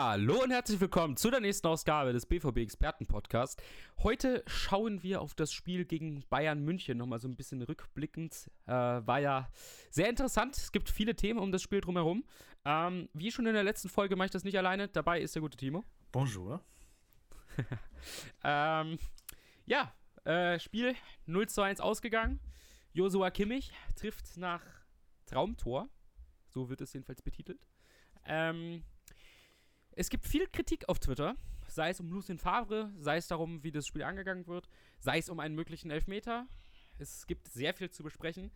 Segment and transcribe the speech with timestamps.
[0.00, 3.60] Hallo und herzlich willkommen zu der nächsten Ausgabe des BVB Experten Podcast.
[4.04, 8.48] Heute schauen wir auf das Spiel gegen Bayern München nochmal so ein bisschen rückblickend.
[8.66, 9.50] Äh, war ja
[9.90, 10.56] sehr interessant.
[10.56, 12.24] Es gibt viele Themen um das Spiel drumherum.
[12.64, 14.86] Ähm, wie schon in der letzten Folge mache ich das nicht alleine.
[14.86, 15.82] Dabei ist der gute Timo.
[16.12, 16.62] Bonjour.
[18.44, 19.00] ähm,
[19.66, 19.92] ja,
[20.22, 20.94] äh, Spiel
[21.26, 22.38] 0 zu 1 ausgegangen.
[22.92, 24.62] Josua Kimmich trifft nach
[25.26, 25.88] Traumtor.
[26.46, 27.66] So wird es jedenfalls betitelt.
[28.24, 28.84] Ähm,
[29.98, 31.34] es gibt viel Kritik auf Twitter,
[31.66, 34.68] sei es um Lucien Favre, sei es darum, wie das Spiel angegangen wird,
[35.00, 36.46] sei es um einen möglichen Elfmeter.
[37.00, 38.52] Es gibt sehr viel zu besprechen.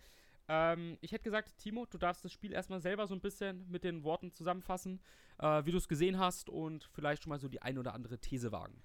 [0.47, 3.83] Ähm, ich hätte gesagt, Timo, du darfst das Spiel erstmal selber so ein bisschen mit
[3.83, 5.01] den Worten zusammenfassen,
[5.41, 8.21] äh, wie du es gesehen hast und vielleicht schon mal so die ein oder andere
[8.21, 8.81] These wagen.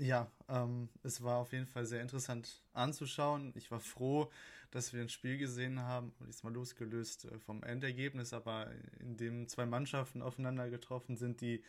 [0.00, 3.52] Ja, ähm, es war auf jeden Fall sehr interessant anzuschauen.
[3.54, 4.30] Ich war froh,
[4.70, 8.68] dass wir ein Spiel gesehen haben, diesmal losgelöst äh, vom Endergebnis, aber
[9.00, 11.62] in dem zwei Mannschaften aufeinander getroffen sind, die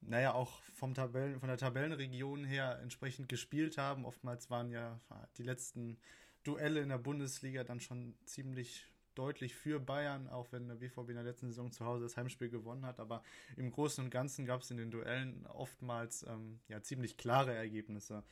[0.00, 4.06] naja, auch vom Tabellen, von der Tabellenregion her entsprechend gespielt haben.
[4.06, 4.98] Oftmals waren ja
[5.36, 5.98] die letzten
[6.44, 8.86] Duelle in der Bundesliga dann schon ziemlich
[9.18, 12.48] deutlich für Bayern, auch wenn der BVB in der letzten Saison zu Hause das Heimspiel
[12.48, 13.00] gewonnen hat.
[13.00, 13.22] Aber
[13.56, 18.22] im Großen und Ganzen gab es in den Duellen oftmals ähm, ja, ziemlich klare Ergebnisse.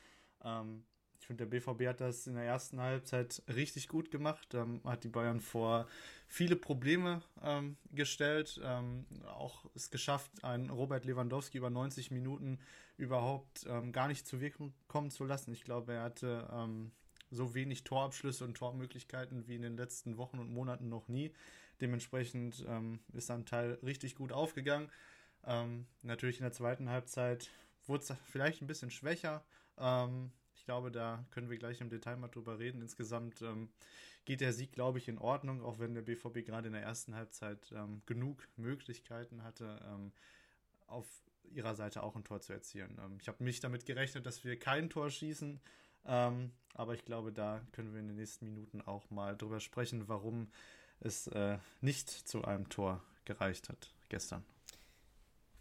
[0.44, 0.84] Ähm,
[1.18, 5.02] ich finde, der BVB hat das in der ersten Halbzeit richtig gut gemacht, ähm, hat
[5.02, 5.88] die Bayern vor
[6.28, 12.60] viele Probleme ähm, gestellt, ähm, auch es geschafft, einen Robert Lewandowski über 90 Minuten
[12.96, 15.52] überhaupt ähm, gar nicht zu Wirkung kommen zu lassen.
[15.52, 16.92] Ich glaube, er hatte ähm,
[17.30, 21.32] so wenig Torabschlüsse und Tormöglichkeiten wie in den letzten Wochen und Monaten noch nie.
[21.80, 24.90] Dementsprechend ähm, ist sein Teil richtig gut aufgegangen.
[25.44, 27.50] Ähm, natürlich in der zweiten Halbzeit
[27.86, 29.44] wurde es vielleicht ein bisschen schwächer.
[29.78, 32.80] Ähm, ich glaube, da können wir gleich im Detail mal drüber reden.
[32.80, 33.68] Insgesamt ähm,
[34.24, 37.14] geht der Sieg, glaube ich, in Ordnung, auch wenn der BVB gerade in der ersten
[37.14, 40.12] Halbzeit ähm, genug Möglichkeiten hatte, ähm,
[40.86, 41.06] auf
[41.50, 42.98] ihrer Seite auch ein Tor zu erzielen.
[43.20, 45.60] Ich habe mich damit gerechnet, dass wir kein Tor schießen.
[46.06, 50.08] Ähm, aber ich glaube, da können wir in den nächsten Minuten auch mal drüber sprechen,
[50.08, 50.48] warum
[51.00, 54.44] es äh, nicht zu einem Tor gereicht hat gestern.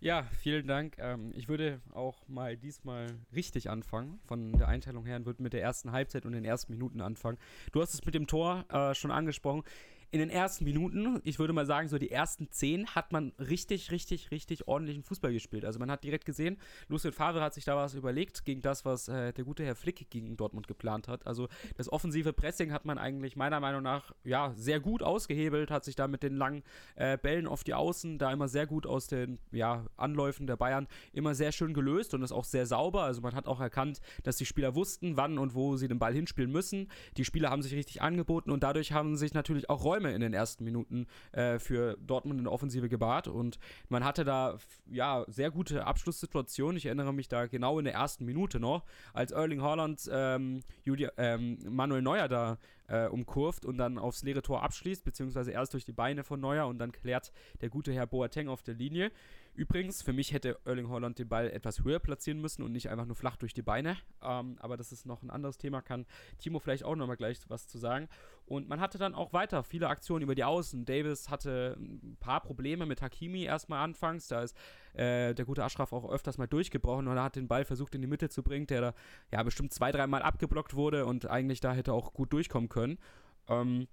[0.02, 0.98] Ja, vielen Dank.
[1.00, 4.20] Ähm, ich würde auch mal diesmal richtig anfangen.
[4.26, 7.40] Von der Einteilung her und würde mit der ersten Halbzeit und den ersten Minuten anfangen.
[7.72, 9.64] Du hast es mit dem Tor äh, schon angesprochen
[10.12, 13.92] in den ersten Minuten, ich würde mal sagen, so die ersten zehn, hat man richtig,
[13.92, 15.66] richtig, richtig ordentlichen Fußball gespielt.
[15.66, 16.58] Also man hat direkt gesehen,
[16.88, 20.10] Lucien Favre hat sich da was überlegt gegen das, was äh, der gute Herr Flick
[20.10, 21.28] gegen Dortmund geplant hat.
[21.28, 25.84] Also das offensive Pressing hat man eigentlich meiner Meinung nach ja sehr gut ausgehebelt, hat
[25.84, 26.64] sich da mit den langen
[26.96, 30.88] äh, Bällen auf die Außen da immer sehr gut aus den ja, Anläufen der Bayern
[31.12, 33.04] immer sehr schön gelöst und ist auch sehr sauber.
[33.04, 36.14] Also man hat auch erkannt, dass die Spieler wussten, wann und wo sie den Ball
[36.14, 36.90] hinspielen müssen.
[37.18, 40.34] Die Spieler haben sich richtig angeboten und dadurch haben sich natürlich auch Räume in den
[40.34, 43.28] ersten Minuten äh, für Dortmund in der Offensive gebahrt.
[43.28, 44.58] Und man hatte da
[44.92, 46.78] ja sehr gute Abschlusssituationen.
[46.78, 51.12] Ich erinnere mich da genau in der ersten Minute noch, als Erling Haaland ähm, Julia,
[51.18, 52.58] ähm, Manuel Neuer da
[52.88, 56.68] äh, umkurvt und dann aufs leere Tor abschließt, beziehungsweise erst durch die Beine von Neuer
[56.68, 59.12] und dann klärt der gute Herr Boateng auf der Linie.
[59.56, 63.06] Übrigens, für mich hätte Erling Haaland den Ball etwas höher platzieren müssen und nicht einfach
[63.06, 63.98] nur flach durch die Beine.
[64.22, 66.06] Ähm, aber das ist noch ein anderes Thema, kann
[66.40, 68.10] Timo vielleicht auch nochmal gleich was zu sagen.
[68.46, 70.86] Und man hatte dann auch weiter viele Aktionen über die Außen.
[70.86, 74.28] Davis hatte ein paar Probleme mit Hakimi erstmal anfangs.
[74.28, 74.58] Da ist
[74.94, 78.02] äh, der gute Aschraf auch öfters mal durchgebrochen und er hat den Ball versucht in
[78.02, 78.94] die Mitte zu bringen, der da
[79.32, 83.00] ja bestimmt zwei, dreimal abgeblockt wurde und eigentlich da hätte auch gut durchkommen können.
[83.48, 83.88] Ähm,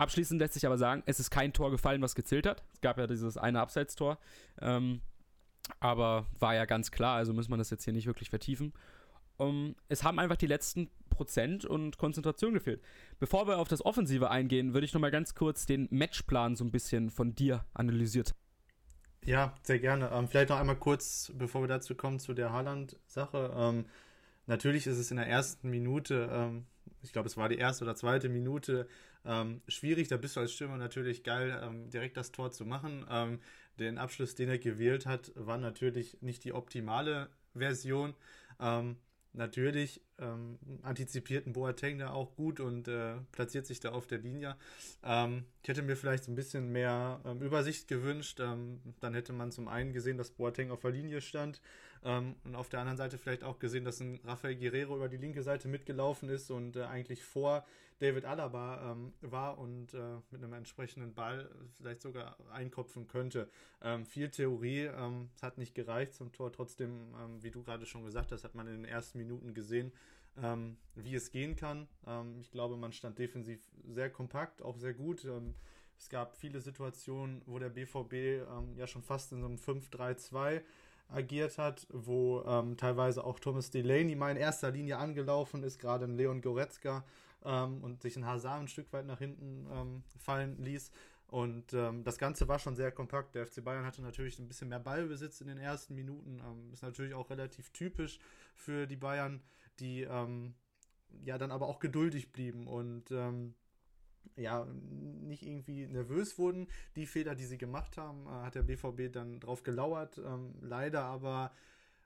[0.00, 2.64] Abschließend lässt sich aber sagen, es ist kein Tor gefallen, was gezählt hat.
[2.72, 4.16] Es gab ja dieses eine Abseitstor.
[4.58, 5.02] Ähm,
[5.78, 8.72] aber war ja ganz klar, also muss man das jetzt hier nicht wirklich vertiefen.
[9.36, 12.82] Um, es haben einfach die letzten Prozent und Konzentration gefehlt.
[13.18, 16.70] Bevor wir auf das Offensive eingehen, würde ich nochmal ganz kurz den Matchplan so ein
[16.70, 18.34] bisschen von dir analysiert.
[19.26, 20.10] Ja, sehr gerne.
[20.14, 23.52] Ähm, vielleicht noch einmal kurz, bevor wir dazu kommen, zu der Haaland-Sache.
[23.54, 23.84] Ähm,
[24.46, 26.64] natürlich ist es in der ersten Minute ähm,
[27.02, 28.86] ich glaube, es war die erste oder zweite Minute,
[29.24, 30.08] ähm, schwierig.
[30.08, 33.06] Da bist du als Stürmer natürlich geil, ähm, direkt das Tor zu machen.
[33.10, 33.40] Ähm,
[33.78, 38.14] den Abschluss, den er gewählt hat, war natürlich nicht die optimale Version.
[38.60, 38.96] Ähm,
[39.32, 44.56] natürlich ähm, antizipierten Boateng da auch gut und äh, platziert sich da auf der Linie.
[45.02, 48.40] Ähm, ich hätte mir vielleicht ein bisschen mehr ähm, Übersicht gewünscht.
[48.40, 51.60] Dann hätte man zum einen gesehen, dass Boateng auf der Linie stand
[52.04, 55.16] ähm, und auf der anderen Seite vielleicht auch gesehen, dass ein Rafael Guerrero über die
[55.16, 57.64] linke Seite mitgelaufen ist und äh, eigentlich vor
[57.98, 59.98] David Alaba ähm, war und äh,
[60.30, 63.48] mit einem entsprechenden Ball vielleicht sogar einkopfen könnte.
[64.04, 64.90] viel Theorie,
[65.34, 66.52] es hat nicht gereicht zum Tor.
[66.52, 69.92] Trotzdem, wie du gerade schon gesagt hast, hat man in den ersten Minuten gesehen,
[70.42, 71.88] ähm, wie es gehen kann.
[72.06, 75.24] Ähm, ich glaube, man stand defensiv sehr kompakt, auch sehr gut.
[75.24, 75.54] Ähm,
[75.98, 80.62] es gab viele Situationen, wo der BVB ähm, ja schon fast in so einem 5-3-2
[81.12, 86.04] agiert hat, wo ähm, teilweise auch Thomas Delaney mal in erster Linie angelaufen ist, gerade
[86.04, 87.04] ein Leon Goretzka
[87.44, 90.90] ähm, und sich ein Hazard ein Stück weit nach hinten ähm, fallen ließ.
[91.28, 93.36] Und ähm, das Ganze war schon sehr kompakt.
[93.36, 96.40] Der FC Bayern hatte natürlich ein bisschen mehr Ballbesitz in den ersten Minuten.
[96.44, 98.18] Ähm, ist natürlich auch relativ typisch
[98.56, 99.40] für die Bayern,
[99.78, 100.54] die ähm,
[101.24, 103.12] ja dann aber auch geduldig blieben und
[104.36, 104.66] ja,
[105.22, 106.68] nicht irgendwie nervös wurden.
[106.96, 110.18] Die Fehler, die sie gemacht haben, äh, hat der BVB dann drauf gelauert.
[110.18, 111.52] Ähm, leider aber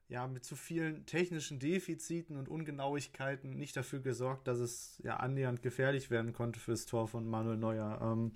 [0.08, 5.62] ja, mit zu vielen technischen Defiziten und Ungenauigkeiten nicht dafür gesorgt, dass es ja annähernd
[5.62, 7.98] gefährlich werden konnte fürs Tor von Manuel Neuer.
[8.02, 8.32] Ähm,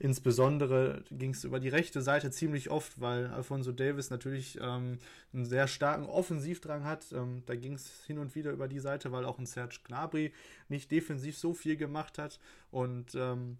[0.00, 4.98] insbesondere ging es über die rechte Seite ziemlich oft, weil Alfonso Davis natürlich ähm,
[5.32, 7.12] einen sehr starken Offensivdrang hat.
[7.12, 10.32] Ähm, da ging es hin und wieder über die Seite, weil auch ein Serge Gnabry
[10.68, 12.40] nicht defensiv so viel gemacht hat
[12.72, 13.58] und ähm,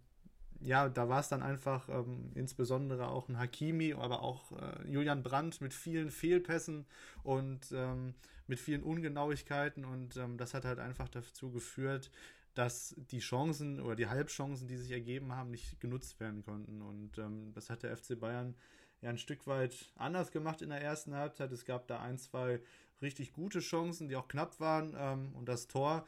[0.64, 5.22] ja, da war es dann einfach ähm, insbesondere auch ein Hakimi, aber auch äh, Julian
[5.22, 6.86] Brandt mit vielen Fehlpässen
[7.22, 8.14] und ähm,
[8.46, 12.10] mit vielen Ungenauigkeiten und ähm, das hat halt einfach dazu geführt,
[12.54, 17.18] dass die Chancen oder die Halbchancen, die sich ergeben haben, nicht genutzt werden konnten und
[17.18, 18.54] ähm, das hat der FC Bayern
[19.00, 21.50] ja ein Stück weit anders gemacht in der ersten Halbzeit.
[21.52, 22.60] Es gab da ein, zwei
[23.00, 26.06] richtig gute Chancen, die auch knapp waren ähm, und das Tor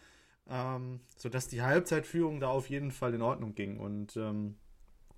[0.48, 3.78] ähm, sodass die Halbzeitführung da auf jeden Fall in Ordnung ging.
[3.78, 4.56] Und ähm,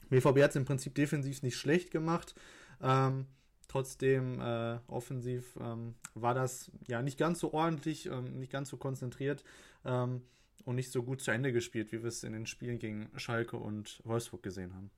[0.08, 2.34] BVB hat es im Prinzip defensiv nicht schlecht gemacht.
[2.80, 3.26] Ähm,
[3.68, 8.76] trotzdem äh, offensiv ähm, war das ja nicht ganz so ordentlich, ähm, nicht ganz so
[8.76, 9.44] konzentriert
[9.84, 10.22] ähm,
[10.64, 13.56] und nicht so gut zu Ende gespielt, wie wir es in den Spielen gegen Schalke
[13.56, 14.90] und Wolfsburg gesehen haben.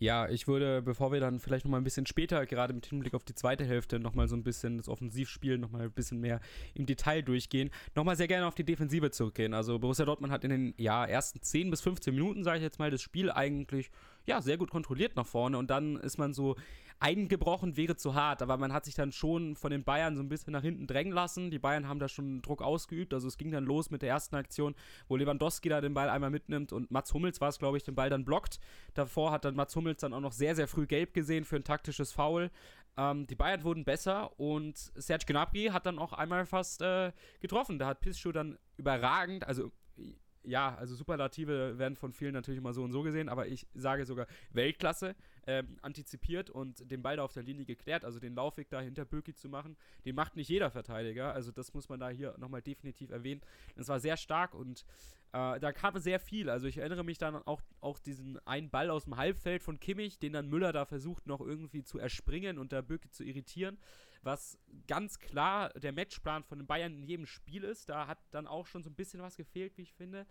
[0.00, 3.24] Ja, ich würde, bevor wir dann vielleicht nochmal ein bisschen später, gerade mit Hinblick auf
[3.24, 6.40] die zweite Hälfte, nochmal so ein bisschen das Offensivspiel nochmal ein bisschen mehr
[6.74, 9.54] im Detail durchgehen, nochmal sehr gerne auf die Defensive zurückgehen.
[9.54, 12.78] Also Borussia Dortmund hat in den ja, ersten 10 bis 15 Minuten, sage ich jetzt
[12.78, 13.90] mal, das Spiel eigentlich
[14.24, 16.54] ja, sehr gut kontrolliert nach vorne und dann ist man so
[17.00, 20.28] eingebrochen wäre zu hart, aber man hat sich dann schon von den Bayern so ein
[20.28, 21.50] bisschen nach hinten drängen lassen.
[21.50, 24.36] Die Bayern haben da schon Druck ausgeübt, also es ging dann los mit der ersten
[24.36, 24.74] Aktion,
[25.06, 27.94] wo Lewandowski da den Ball einmal mitnimmt und Mats Hummels war es, glaube ich, den
[27.94, 28.58] Ball dann blockt.
[28.94, 31.64] Davor hat dann Mats Hummels dann auch noch sehr, sehr früh gelb gesehen für ein
[31.64, 32.50] taktisches Foul.
[32.96, 37.78] Ähm, die Bayern wurden besser und Serge Gnabry hat dann auch einmal fast äh, getroffen.
[37.78, 39.70] Da hat Piszczek dann überragend, also
[40.48, 44.04] ja, also Superlative werden von vielen natürlich immer so und so gesehen, aber ich sage
[44.04, 45.14] sogar Weltklasse
[45.46, 49.04] ähm, antizipiert und den Ball da auf der Linie geklärt, also den Laufweg da hinter
[49.04, 52.62] Böki zu machen, den macht nicht jeder Verteidiger, also das muss man da hier nochmal
[52.62, 53.40] definitiv erwähnen.
[53.76, 54.84] Es war sehr stark und
[55.32, 58.90] äh, da kam sehr viel, also ich erinnere mich dann auch, auch diesen einen Ball
[58.90, 62.72] aus dem Halbfeld von Kimmich, den dann Müller da versucht noch irgendwie zu erspringen und
[62.72, 63.78] da Böki zu irritieren
[64.22, 67.88] was ganz klar der Matchplan von den Bayern in jedem Spiel ist.
[67.88, 70.26] Da hat dann auch schon so ein bisschen was gefehlt, wie ich finde.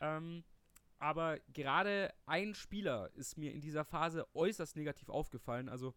[0.00, 0.44] Ähm,
[0.98, 5.68] aber gerade ein Spieler ist mir in dieser Phase äußerst negativ aufgefallen.
[5.68, 5.94] Also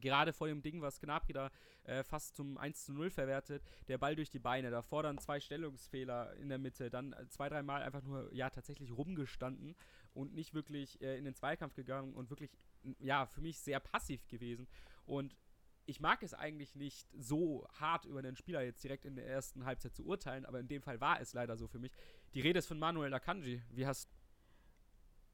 [0.00, 1.50] gerade vor dem Ding, was Gnabry da
[1.84, 5.40] äh, fast zum 1 zu 0 verwertet, der Ball durch die Beine, davor dann zwei
[5.40, 9.76] Stellungsfehler in der Mitte, dann zwei, dreimal einfach nur, ja, tatsächlich rumgestanden
[10.12, 12.50] und nicht wirklich äh, in den Zweikampf gegangen und wirklich,
[12.98, 14.66] ja, für mich sehr passiv gewesen.
[15.06, 15.36] Und
[15.86, 19.64] ich mag es eigentlich nicht so hart über den Spieler jetzt direkt in der ersten
[19.64, 21.92] Halbzeit zu urteilen, aber in dem Fall war es leider so für mich.
[22.34, 23.62] Die Rede ist von Manuel Akanji.
[23.70, 24.08] Wie hast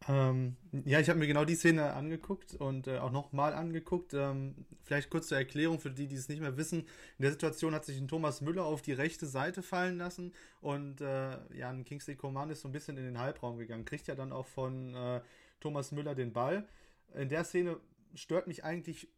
[0.09, 0.57] ähm,
[0.87, 4.15] ja, ich habe mir genau die Szene angeguckt und äh, auch nochmal angeguckt.
[4.15, 6.81] Ähm, vielleicht kurz zur Erklärung für die, die es nicht mehr wissen.
[7.19, 10.33] In der Situation hat sich ein Thomas Müller auf die rechte Seite fallen lassen
[10.63, 13.85] und äh, ja, ein Kingsley Coman ist so ein bisschen in den Halbraum gegangen.
[13.85, 15.21] Kriegt ja dann auch von äh,
[15.61, 16.67] Thomas Müller den Ball.
[17.15, 17.79] In der Szene
[18.15, 19.09] stört mich eigentlich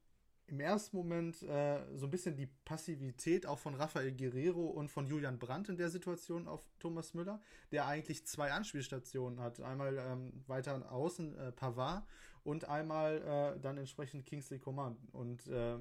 [0.46, 5.06] im ersten Moment äh, so ein bisschen die Passivität auch von Rafael Guerrero und von
[5.06, 9.60] Julian Brandt in der Situation auf Thomas Müller, der eigentlich zwei Anspielstationen hat.
[9.60, 12.04] Einmal ähm, weiter außen äh, Pavard
[12.44, 14.96] und einmal äh, dann entsprechend Kingsley Coman.
[15.12, 15.78] Und äh,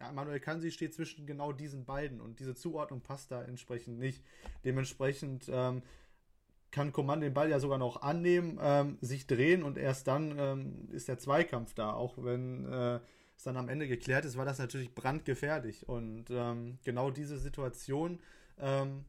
[0.00, 4.24] ja, Manuel Kansi steht zwischen genau diesen beiden und diese Zuordnung passt da entsprechend nicht.
[4.64, 5.82] Dementsprechend ähm,
[6.70, 10.88] kann Coman den Ball ja sogar noch annehmen, ähm, sich drehen und erst dann ähm,
[10.90, 13.00] ist der Zweikampf da, auch wenn äh,
[13.36, 15.88] es dann am Ende geklärt ist, war das natürlich brandgefährlich.
[15.88, 18.20] Und ähm, genau diese Situation
[18.58, 19.04] ähm,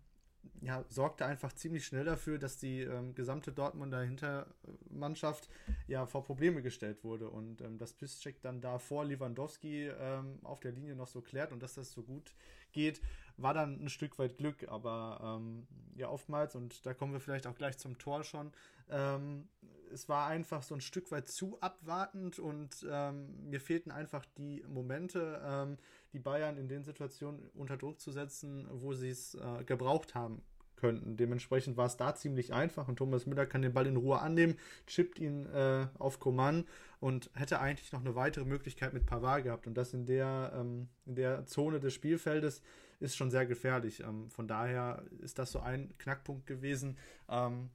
[0.61, 5.49] ja, sorgte einfach ziemlich schnell dafür, dass die ähm, gesamte Dortmunder Hintermannschaft
[5.87, 10.59] ja vor Probleme gestellt wurde und ähm, dass Piszczek dann da vor Lewandowski ähm, auf
[10.59, 12.33] der Linie noch so klärt und dass das so gut
[12.71, 13.01] geht,
[13.37, 17.47] war dann ein Stück weit Glück, aber ähm, ja oftmals und da kommen wir vielleicht
[17.47, 18.51] auch gleich zum Tor schon,
[18.89, 19.47] ähm,
[19.91, 24.63] es war einfach so ein Stück weit zu abwartend und ähm, mir fehlten einfach die
[24.67, 25.77] Momente, ähm,
[26.13, 30.41] die Bayern in den Situationen unter Druck zu setzen, wo sie es äh, gebraucht haben.
[30.75, 31.17] könnten.
[31.17, 34.57] Dementsprechend war es da ziemlich einfach und Thomas Müller kann den Ball in Ruhe annehmen,
[34.85, 36.65] chippt ihn äh, auf Coman
[36.99, 40.87] und hätte eigentlich noch eine weitere Möglichkeit mit Pavard gehabt und das in der, ähm,
[41.05, 42.61] in der Zone des Spielfeldes
[42.99, 44.01] ist schon sehr gefährlich.
[44.01, 46.97] Ähm, von daher ist das so ein Knackpunkt gewesen,
[47.29, 47.69] ähm,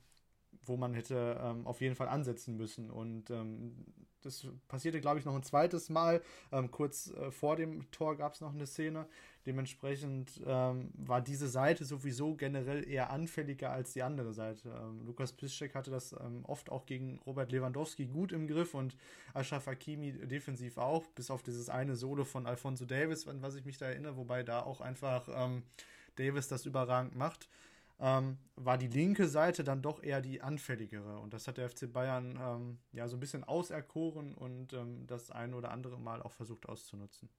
[0.65, 3.85] wo man hätte ähm, auf jeden Fall ansetzen müssen und ähm,
[4.23, 6.23] das passierte, glaube ich, noch ein zweites Mal.
[6.53, 9.07] Ähm, kurz äh, vor dem Tor gab es noch eine Szene.
[9.47, 14.69] Dementsprechend ähm, war diese Seite sowieso generell eher anfälliger als die andere Seite.
[14.69, 18.97] Ähm, Lukas Piszczek hatte das ähm, oft auch gegen Robert Lewandowski gut im Griff und
[19.35, 23.65] Ashraf Hakimi defensiv auch, bis auf dieses eine Solo von Alfonso Davis, an was ich
[23.65, 25.29] mich da erinnere, wobei da auch einfach
[26.17, 27.49] Davis das überragend macht.
[28.05, 31.21] Ähm, war die linke Seite dann doch eher die anfälligere.
[31.21, 35.31] Und das hat der FC Bayern ähm, ja so ein bisschen auserkoren und ähm, das
[35.31, 37.31] ein oder andere Mal auch versucht auszunutzen.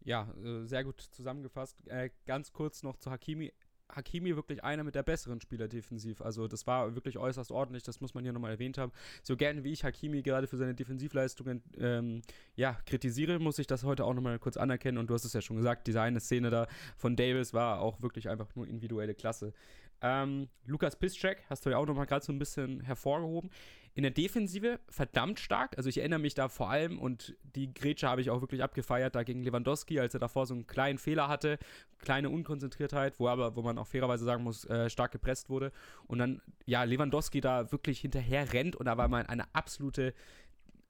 [0.00, 1.76] Ja, äh, sehr gut zusammengefasst.
[1.86, 3.54] Äh, ganz kurz noch zu Hakimi.
[3.90, 6.20] Hakimi wirklich einer mit der besseren Spieler defensiv.
[6.20, 8.92] Also das war wirklich äußerst ordentlich, das muss man hier nochmal erwähnt haben.
[9.22, 12.22] So gerne wie ich Hakimi gerade für seine Defensivleistungen ähm,
[12.56, 14.98] ja, kritisiere, muss ich das heute auch nochmal kurz anerkennen.
[14.98, 16.66] Und du hast es ja schon gesagt, diese eine Szene da
[16.96, 19.52] von Davis war auch wirklich einfach nur individuelle Klasse.
[20.00, 23.50] Ähm, Lukas Piszczek hast du ja auch nochmal gerade so ein bisschen hervorgehoben.
[23.98, 25.76] In der Defensive verdammt stark.
[25.76, 29.16] Also ich erinnere mich da vor allem und die Grätsche habe ich auch wirklich abgefeiert,
[29.16, 31.58] da gegen Lewandowski, als er davor so einen kleinen Fehler hatte,
[31.98, 35.72] kleine Unkonzentriertheit, wo aber, wo man auch fairerweise sagen muss, äh, stark gepresst wurde.
[36.06, 40.14] Und dann, ja, Lewandowski da wirklich hinterher rennt und da war mal eine absolute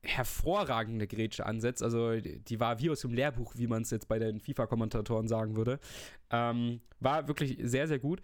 [0.02, 1.82] hervorragende Grätsche ansetzt.
[1.82, 5.56] Also die war wie aus dem Lehrbuch, wie man es jetzt bei den FIFA-Kommentatoren sagen
[5.56, 5.80] würde.
[6.30, 8.20] Ähm, war wirklich sehr, sehr gut.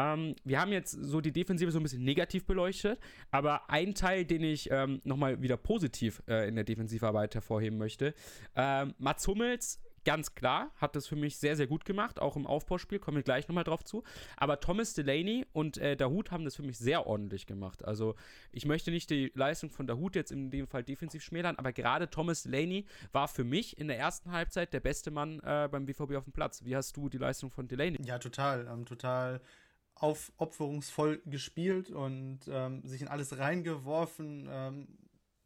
[0.00, 2.98] Ähm, wir haben jetzt so die Defensive so ein bisschen negativ beleuchtet,
[3.30, 8.14] aber ein Teil, den ich ähm, nochmal wieder positiv äh, in der Defensivarbeit hervorheben möchte.
[8.56, 12.46] Ähm, Mats Hummels ganz klar, hat das für mich sehr, sehr gut gemacht, auch im
[12.46, 14.02] Aufbauspiel, kommen wir gleich nochmal drauf zu.
[14.36, 17.84] Aber Thomas Delaney und äh, Dahut haben das für mich sehr ordentlich gemacht.
[17.84, 18.14] Also
[18.52, 22.08] ich möchte nicht die Leistung von Dahut jetzt in dem Fall defensiv schmälern, aber gerade
[22.08, 26.14] Thomas Delaney war für mich in der ersten Halbzeit der beste Mann äh, beim BVB
[26.16, 26.64] auf dem Platz.
[26.64, 27.98] Wie hast du die Leistung von Delaney?
[28.04, 29.40] Ja, total, ähm, total
[30.00, 34.88] aufopferungsvoll gespielt und ähm, sich in alles reingeworfen, ähm,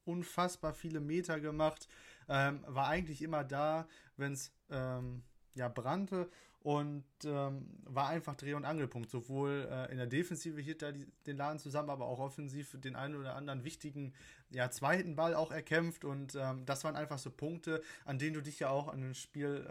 [0.04, 1.88] unfassbar viele Meter gemacht,
[2.28, 6.30] ähm, war eigentlich immer da, wenn es ähm, ja brannte
[6.60, 9.10] und ähm, war einfach Dreh- und Angelpunkt.
[9.10, 10.92] Sowohl äh, in der Defensive hielt er
[11.26, 14.14] den Laden zusammen, aber auch offensiv den einen oder anderen wichtigen
[14.50, 16.04] ja, zweiten Ball auch erkämpft.
[16.04, 19.14] Und ähm, das waren einfach so Punkte, an denen du dich ja auch an ein
[19.14, 19.66] Spiel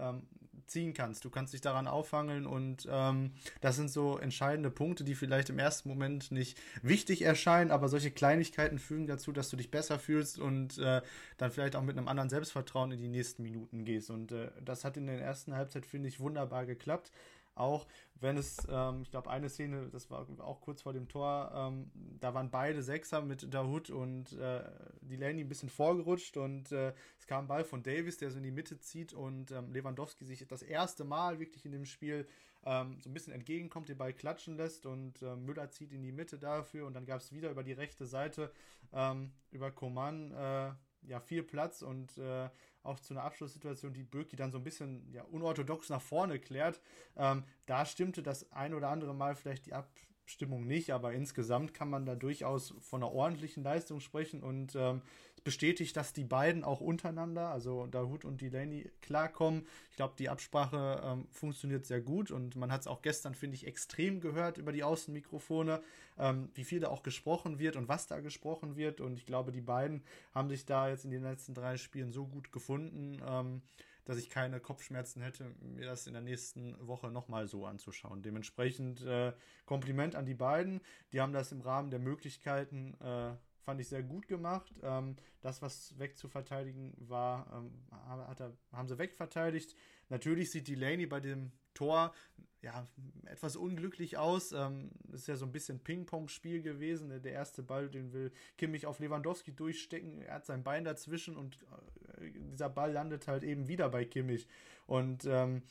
[0.68, 1.26] ziehen kannst.
[1.26, 5.60] Du kannst dich daran auffangeln und ähm, das sind so entscheidende Punkte, die vielleicht im
[5.60, 10.40] ersten Moment nicht wichtig erscheinen, aber solche Kleinigkeiten fügen dazu, dass du dich besser fühlst
[10.40, 11.02] und äh,
[11.38, 14.10] dann vielleicht auch mit einem anderen Selbstvertrauen in die nächsten Minuten gehst.
[14.10, 17.12] Und äh, das hat in der ersten Halbzeit, finde ich, wunderbar geklappt
[17.56, 21.52] auch wenn es, ähm, ich glaube, eine Szene, das war auch kurz vor dem Tor,
[21.54, 24.64] ähm, da waren beide Sechser mit Dahut und äh,
[25.02, 28.44] Delaney ein bisschen vorgerutscht und äh, es kam ein Ball von Davis, der so in
[28.44, 32.26] die Mitte zieht und ähm, Lewandowski sich das erste Mal wirklich in dem Spiel
[32.66, 36.14] ähm, so ein bisschen entgegenkommt, den Ball klatschen lässt und äh, Müller zieht in die
[36.14, 38.52] Mitte dafür und dann gab es wieder über die rechte Seite
[38.94, 40.72] ähm, über Coman äh,
[41.08, 42.50] ja viel Platz und äh,
[42.84, 46.82] auch zu einer Abschlusssituation, die Böki dann so ein bisschen ja, unorthodox nach vorne klärt.
[47.16, 51.90] Ähm, da stimmte das ein oder andere Mal vielleicht die Abstimmung nicht, aber insgesamt kann
[51.90, 55.02] man da durchaus von einer ordentlichen Leistung sprechen und ähm,
[55.44, 59.68] bestätigt, dass die beiden auch untereinander, also Dahut und Delaney, klarkommen.
[59.92, 63.56] Ich glaube, die Absprache ähm, funktioniert sehr gut und man hat es auch gestern, finde
[63.56, 65.82] ich, extrem gehört über die Außenmikrofone,
[66.18, 69.02] ähm, wie viel da auch gesprochen wird und was da gesprochen wird.
[69.02, 72.26] Und ich glaube, die beiden haben sich da jetzt in den letzten drei Spielen so
[72.26, 73.22] gut gefunden.
[73.26, 73.62] Ähm,
[74.06, 78.22] dass ich keine Kopfschmerzen hätte, mir das in der nächsten Woche nochmal so anzuschauen.
[78.22, 79.34] Dementsprechend äh,
[79.66, 80.82] Kompliment an die beiden.
[81.14, 83.32] Die haben das im Rahmen der Möglichkeiten äh,
[83.64, 84.72] fand ich sehr gut gemacht.
[84.84, 89.76] Ähm, das, was wegzuverteidigen war, ähm, er, haben sie wegverteidigt.
[90.10, 92.14] Natürlich sieht Delaney bei dem Tor
[92.64, 92.88] ja,
[93.26, 94.54] etwas unglücklich aus.
[94.54, 97.22] Ähm, ist ja so ein bisschen Ping-Pong-Spiel gewesen.
[97.22, 100.22] Der erste Ball, den will Kimmich auf Lewandowski durchstecken.
[100.22, 101.58] Er hat sein Bein dazwischen und
[102.22, 104.48] äh, dieser Ball landet halt eben wieder bei Kimmich.
[104.88, 105.64] Und ähm,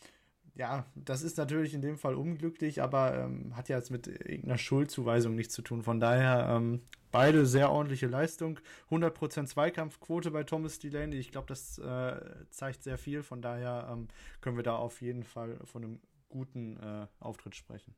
[0.55, 4.59] ja, das ist natürlich in dem Fall unglücklich, aber ähm, hat ja jetzt mit irgendeiner
[4.59, 5.83] Schuldzuweisung nichts zu tun.
[5.83, 8.61] Von daher ähm, beide sehr ordentliche Leistung.
[8.91, 11.17] 100% Zweikampfquote bei Thomas Delaney.
[11.17, 13.23] Ich glaube, das äh, zeigt sehr viel.
[13.23, 14.09] Von daher ähm,
[14.41, 17.95] können wir da auf jeden Fall von einem guten äh, Auftritt sprechen.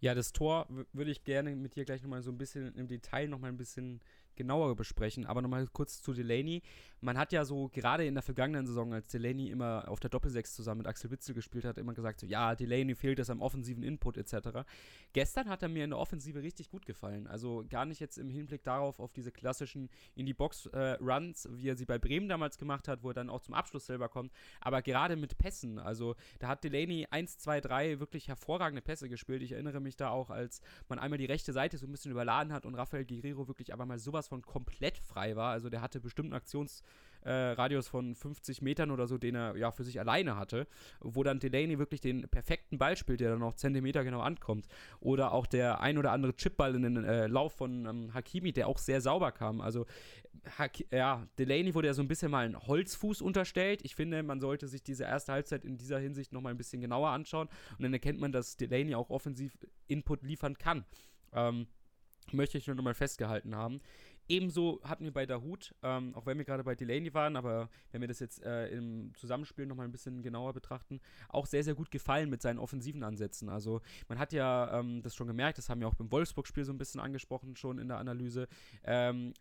[0.00, 3.28] Ja, das Tor würde ich gerne mit dir gleich nochmal so ein bisschen im Detail
[3.28, 4.00] nochmal ein bisschen
[4.36, 5.26] genauer besprechen.
[5.26, 6.62] Aber nochmal kurz zu Delaney.
[7.00, 10.54] Man hat ja so gerade in der vergangenen Saison, als Delaney immer auf der Doppelsechs
[10.54, 13.82] zusammen mit Axel Witzel gespielt hat, immer gesagt so, ja, Delaney fehlt es am offensiven
[13.82, 14.60] Input etc.
[15.12, 17.26] Gestern hat er mir in der Offensive richtig gut gefallen.
[17.26, 21.46] Also gar nicht jetzt im Hinblick darauf, auf diese klassischen in die Box äh, Runs,
[21.52, 24.08] wie er sie bei Bremen damals gemacht hat, wo er dann auch zum Abschluss selber
[24.08, 25.78] kommt, aber gerade mit Pässen.
[25.78, 29.42] Also da hat Delaney 1, 2, 3 wirklich hervorragende Pässe gespielt.
[29.42, 32.52] Ich erinnere mich da auch, als man einmal die rechte Seite so ein bisschen überladen
[32.52, 35.50] hat und Rafael Guerrero wirklich aber mal sowas von komplett frei war.
[35.52, 39.70] Also der hatte bestimmt einen Aktionsradius äh, von 50 Metern oder so, den er ja
[39.70, 40.66] für sich alleine hatte,
[41.00, 44.66] wo dann Delaney wirklich den perfekten Ball spielt, der dann noch Zentimeter genau ankommt.
[45.00, 48.68] Oder auch der ein oder andere Chipball in den äh, Lauf von ähm, Hakimi, der
[48.68, 49.60] auch sehr sauber kam.
[49.60, 49.86] Also
[50.90, 53.80] ja, Delaney wurde ja so ein bisschen mal ein Holzfuß unterstellt.
[53.82, 57.10] Ich finde, man sollte sich diese erste Halbzeit in dieser Hinsicht nochmal ein bisschen genauer
[57.10, 60.84] anschauen und dann erkennt man, dass Delaney auch offensiv Input liefern kann.
[61.32, 61.66] Ähm,
[62.32, 63.80] möchte ich nur nochmal festgehalten haben.
[64.28, 68.00] Ebenso hatten wir bei Dahut, ähm, auch wenn wir gerade bei Delaney waren, aber wenn
[68.00, 71.90] wir das jetzt äh, im Zusammenspiel nochmal ein bisschen genauer betrachten, auch sehr, sehr gut
[71.90, 73.48] gefallen mit seinen offensiven Ansätzen.
[73.48, 76.72] Also man hat ja ähm, das schon gemerkt, das haben wir auch beim Wolfsburg-Spiel so
[76.72, 78.48] ein bisschen angesprochen, schon in der Analyse.
[78.84, 79.34] Ähm,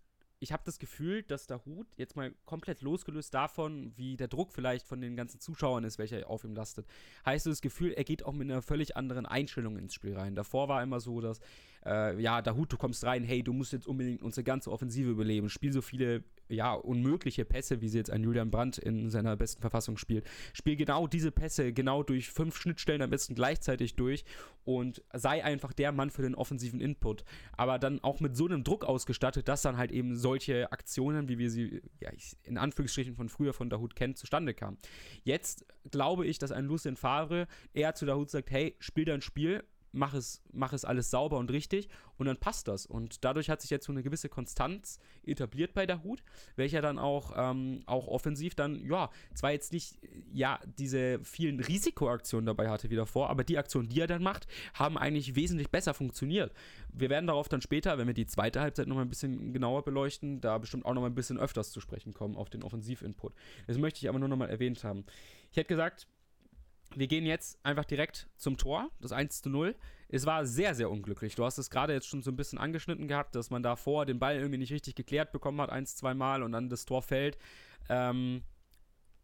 [0.43, 4.51] ich habe das Gefühl, dass der Hut jetzt mal komplett losgelöst davon, wie der Druck
[4.51, 6.85] vielleicht von den ganzen Zuschauern ist, welcher auf ihm lastet,
[7.25, 10.35] heißt das Gefühl, er geht auch mit einer völlig anderen Einstellung ins Spiel rein.
[10.35, 11.39] Davor war immer so, dass
[11.85, 15.49] äh, ja, Dahut, du kommst rein, hey, du musst jetzt unbedingt unsere ganze Offensive überleben,
[15.49, 19.61] spiel so viele, ja, unmögliche Pässe, wie sie jetzt ein Julian Brandt in seiner besten
[19.61, 20.25] Verfassung spielt.
[20.53, 24.25] Spiel genau diese Pässe, genau durch fünf Schnittstellen am besten gleichzeitig durch
[24.65, 27.23] und sei einfach der Mann für den offensiven Input.
[27.53, 31.37] Aber dann auch mit so einem Druck ausgestattet, dass dann halt eben solche Aktionen, wie
[31.37, 32.11] wir sie, ja,
[32.43, 34.77] in Anführungsstrichen von früher von Dahut kennen, zustande kamen.
[35.23, 39.63] Jetzt glaube ich, dass ein Lucien Favre eher zu Dahut sagt, hey, spiel dein Spiel,
[39.93, 42.85] mach es, mach es alles sauber und richtig und dann passt das.
[42.85, 46.23] Und dadurch hat sich jetzt so eine gewisse Konstanz etabliert bei der Hut,
[46.55, 49.99] welcher dann auch, ähm, auch offensiv dann, ja, zwar jetzt nicht,
[50.33, 54.47] ja, diese vielen Risikoaktionen dabei hatte wie davor, aber die Aktionen, die er dann macht,
[54.73, 56.51] haben eigentlich wesentlich besser funktioniert.
[56.91, 60.41] Wir werden darauf dann später, wenn wir die zweite Halbzeit nochmal ein bisschen genauer beleuchten,
[60.41, 63.33] da bestimmt auch nochmal ein bisschen öfters zu sprechen kommen auf den Offensivinput.
[63.67, 65.05] Das möchte ich aber nur nochmal erwähnt haben.
[65.51, 66.07] Ich hätte gesagt,
[66.95, 69.75] wir gehen jetzt einfach direkt zum Tor, das 1 zu 0.
[70.09, 71.35] Es war sehr, sehr unglücklich.
[71.35, 74.19] Du hast es gerade jetzt schon so ein bisschen angeschnitten gehabt, dass man davor den
[74.19, 77.37] Ball irgendwie nicht richtig geklärt bekommen hat, eins, zwei Mal und dann das Tor fällt.
[77.89, 78.43] Ähm,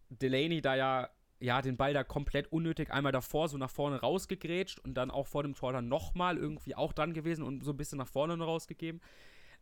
[0.10, 4.80] Delaney da ja, ja den Ball da komplett unnötig einmal davor so nach vorne rausgegrätscht
[4.80, 7.78] und dann auch vor dem Tor dann nochmal irgendwie auch dran gewesen und so ein
[7.78, 9.02] bisschen nach vorne rausgegeben.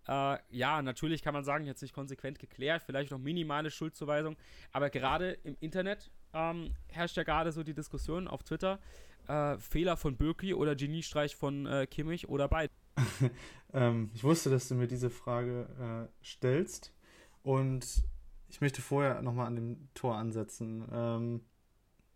[0.07, 4.37] Äh, ja, natürlich kann man sagen, jetzt nicht konsequent geklärt, vielleicht noch minimale Schuldzuweisung,
[4.71, 8.79] aber gerade im Internet ähm, herrscht ja gerade so die Diskussion auf Twitter,
[9.27, 12.73] äh, Fehler von Birki oder Geniestreich von äh, Kimmich oder beide.
[13.73, 16.93] ähm, ich wusste, dass du mir diese Frage äh, stellst
[17.43, 18.03] und
[18.49, 20.87] ich möchte vorher nochmal an dem Tor ansetzen.
[20.91, 21.41] Ähm,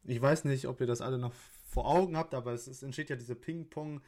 [0.04, 1.34] ich weiß nicht, ob ihr das alle noch
[1.68, 4.02] vor Augen habt, aber es, es entsteht ja diese Ping-Pong-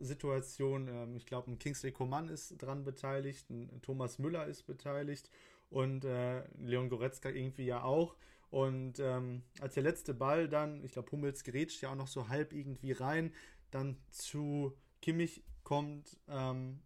[0.00, 0.88] Situation.
[0.88, 5.30] Ähm, ich glaube, ein Kingsley Coman ist dran beteiligt, ein Thomas Müller ist beteiligt
[5.70, 8.16] und äh, Leon Goretzka irgendwie ja auch.
[8.52, 12.28] Und ähm, als der letzte Ball dann, ich glaube, Hummels grätscht ja auch noch so
[12.28, 13.32] halb irgendwie rein,
[13.70, 16.82] dann zu Kimmich kommt, ähm,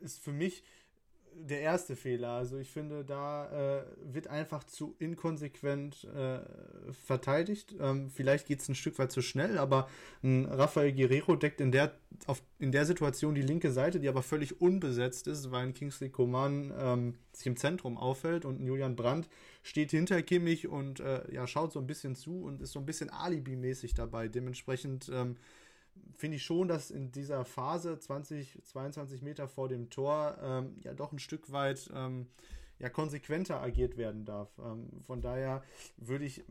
[0.00, 0.62] ist für mich
[1.36, 2.30] der erste Fehler.
[2.30, 6.40] Also ich finde, da äh, wird einfach zu inkonsequent äh,
[6.92, 7.74] verteidigt.
[7.80, 9.88] Ähm, vielleicht geht es ein Stück weit zu schnell, aber
[10.22, 11.94] ein Rafael Guerrero deckt in der,
[12.26, 16.10] auf, in der Situation die linke Seite, die aber völlig unbesetzt ist, weil ein Kingsley
[16.10, 19.28] Coman ähm, sich im Zentrum auffällt und ein Julian Brandt
[19.62, 22.86] steht hinter Kimmich und äh, ja, schaut so ein bisschen zu und ist so ein
[22.86, 24.28] bisschen Alibi-mäßig dabei.
[24.28, 25.36] Dementsprechend ähm,
[26.16, 30.94] finde ich schon, dass in dieser Phase 20, 22 Meter vor dem Tor ähm, ja
[30.94, 32.28] doch ein Stück weit ähm,
[32.78, 34.50] ja, konsequenter agiert werden darf.
[34.58, 35.62] Ähm, von daher
[35.96, 36.44] würde ich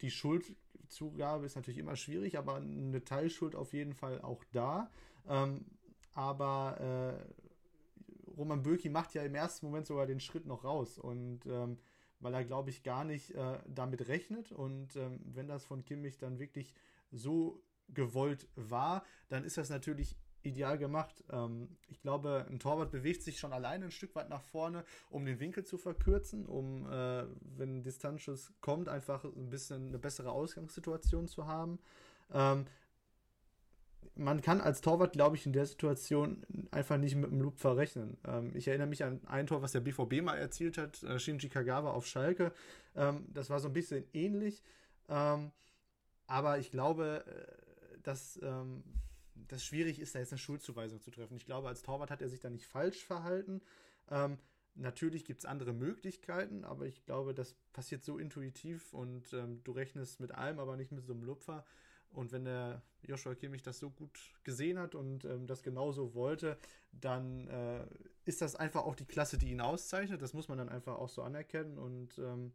[0.00, 4.90] die Schuldzugabe ist natürlich immer schwierig, aber eine Teilschuld auf jeden Fall auch da.
[5.28, 5.64] Ähm,
[6.14, 11.46] aber äh, Roman Böki macht ja im ersten Moment sogar den Schritt noch raus und
[11.46, 11.78] ähm,
[12.20, 14.52] weil er, glaube ich, gar nicht äh, damit rechnet.
[14.52, 16.74] Und ähm, wenn das von Kimmich dann wirklich
[17.12, 21.24] so gewollt war, dann ist das natürlich ideal gemacht.
[21.30, 25.24] Ähm, ich glaube, ein Torwart bewegt sich schon alleine ein Stück weit nach vorne, um
[25.24, 27.24] den Winkel zu verkürzen, um, äh,
[27.56, 31.78] wenn Distanzschuss kommt, einfach ein bisschen eine bessere Ausgangssituation zu haben.
[32.32, 32.66] Ähm,
[34.14, 38.16] man kann als Torwart, glaube ich, in der Situation einfach nicht mit dem Loop verrechnen.
[38.24, 41.48] Ähm, ich erinnere mich an ein Tor, was der BVB mal erzielt hat, äh, Shinji
[41.48, 42.52] Kagawa auf Schalke.
[42.94, 44.62] Das war so ein bisschen ähnlich.
[46.26, 47.65] Aber ich glaube, äh,
[48.06, 48.82] dass ähm,
[49.48, 51.36] das schwierig ist, da jetzt eine Schuldzuweisung zu treffen.
[51.36, 53.60] Ich glaube, als Torwart hat er sich da nicht falsch verhalten.
[54.10, 54.38] Ähm,
[54.74, 59.72] natürlich gibt es andere Möglichkeiten, aber ich glaube, das passiert so intuitiv und ähm, du
[59.72, 61.64] rechnest mit allem, aber nicht mit so einem Lupfer.
[62.10, 66.56] Und wenn der Joshua Kimmich das so gut gesehen hat und ähm, das genauso wollte,
[66.92, 67.86] dann äh,
[68.24, 70.22] ist das einfach auch die Klasse, die ihn auszeichnet.
[70.22, 71.78] Das muss man dann einfach auch so anerkennen.
[71.78, 72.52] Und ähm,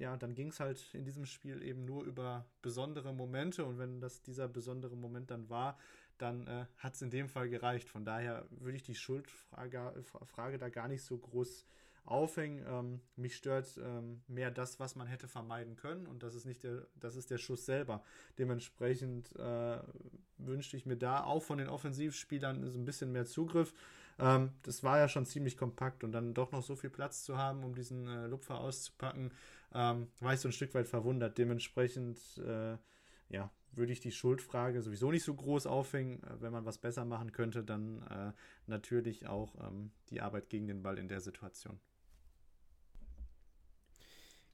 [0.00, 3.64] ja, dann ging es halt in diesem Spiel eben nur über besondere Momente.
[3.64, 5.78] Und wenn das dieser besondere Moment dann war,
[6.16, 7.88] dann äh, hat es in dem Fall gereicht.
[7.88, 11.66] Von daher würde ich die Schuldfrage Frage da gar nicht so groß
[12.06, 12.64] aufhängen.
[12.66, 16.62] Ähm, mich stört ähm, mehr das, was man hätte vermeiden können und das ist nicht
[16.62, 18.02] der, das ist der Schuss selber.
[18.38, 19.78] Dementsprechend äh,
[20.38, 23.74] wünschte ich mir da auch von den Offensivspielern so ein bisschen mehr Zugriff.
[24.18, 27.38] Ähm, das war ja schon ziemlich kompakt und dann doch noch so viel Platz zu
[27.38, 29.32] haben, um diesen äh, Lupfer auszupacken,
[29.74, 31.38] ähm, war ich so ein Stück weit verwundert.
[31.38, 32.76] Dementsprechend äh,
[33.28, 36.22] ja, würde ich die Schuldfrage sowieso nicht so groß aufhängen.
[36.24, 38.32] Äh, wenn man was besser machen könnte, dann äh,
[38.66, 41.80] natürlich auch ähm, die Arbeit gegen den Ball in der Situation.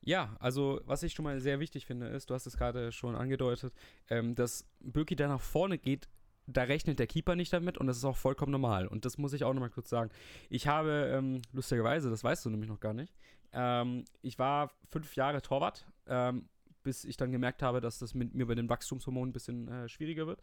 [0.03, 3.17] Ja, also was ich schon mal sehr wichtig finde, ist, du hast es gerade schon
[3.17, 3.75] angedeutet,
[4.09, 6.09] ähm, dass Birki da nach vorne geht,
[6.47, 8.87] da rechnet der Keeper nicht damit und das ist auch vollkommen normal.
[8.87, 10.11] Und das muss ich auch nochmal kurz sagen.
[10.49, 13.13] Ich habe, ähm, lustigerweise, das weißt du nämlich noch gar nicht,
[13.53, 16.49] ähm, ich war fünf Jahre Torwart, ähm,
[16.83, 19.89] bis ich dann gemerkt habe, dass das mit mir bei den Wachstumshormonen ein bisschen äh,
[19.89, 20.43] schwieriger wird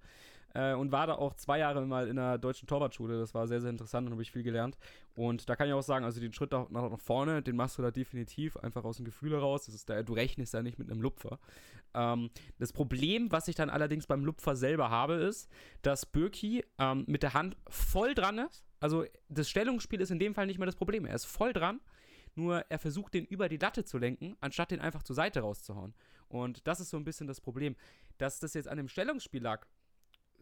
[0.54, 3.20] äh, und war da auch zwei Jahre mal in der deutschen Torwartschule.
[3.20, 4.78] Das war sehr, sehr interessant und habe ich viel gelernt.
[5.16, 7.82] Und da kann ich auch sagen, also den Schritt nach, nach vorne, den machst du
[7.82, 9.66] da definitiv einfach aus dem Gefühl heraus.
[9.66, 11.40] Das ist da, du rechnest ja nicht mit einem Lupfer.
[11.94, 15.50] Ähm, das Problem, was ich dann allerdings beim Lupfer selber habe, ist,
[15.82, 18.64] dass Birki ähm, mit der Hand voll dran ist.
[18.80, 21.06] Also das Stellungsspiel ist in dem Fall nicht mehr das Problem.
[21.06, 21.80] Er ist voll dran
[22.36, 25.94] nur er versucht den über die Latte zu lenken, anstatt den einfach zur Seite rauszuhauen.
[26.28, 27.76] Und das ist so ein bisschen das Problem.
[28.18, 29.66] Dass das jetzt an dem Stellungsspiel lag,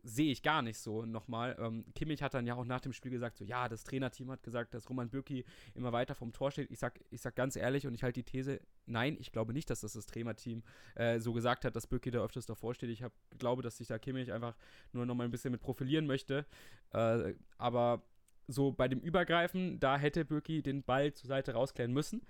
[0.04, 1.56] sehe ich gar nicht so nochmal.
[1.60, 4.43] Ähm, Kimmich hat dann ja auch nach dem Spiel gesagt, so ja, das Trainerteam hat
[4.43, 6.71] gesagt, dass Roman Bürki immer weiter vom Tor steht.
[6.71, 9.69] Ich sag, ich sag ganz ehrlich und ich halte die These, nein, ich glaube nicht,
[9.69, 10.63] dass das das Trainerteam
[10.95, 12.89] äh, so gesagt hat, dass Bürki da öfters davor steht.
[12.89, 14.56] Ich hab, glaube, dass sich da Kimmich einfach
[14.91, 16.45] nur nochmal ein bisschen mit profilieren möchte.
[16.93, 18.01] Äh, aber
[18.47, 22.21] so bei dem Übergreifen, da hätte Bürki den Ball zur Seite rausklären müssen.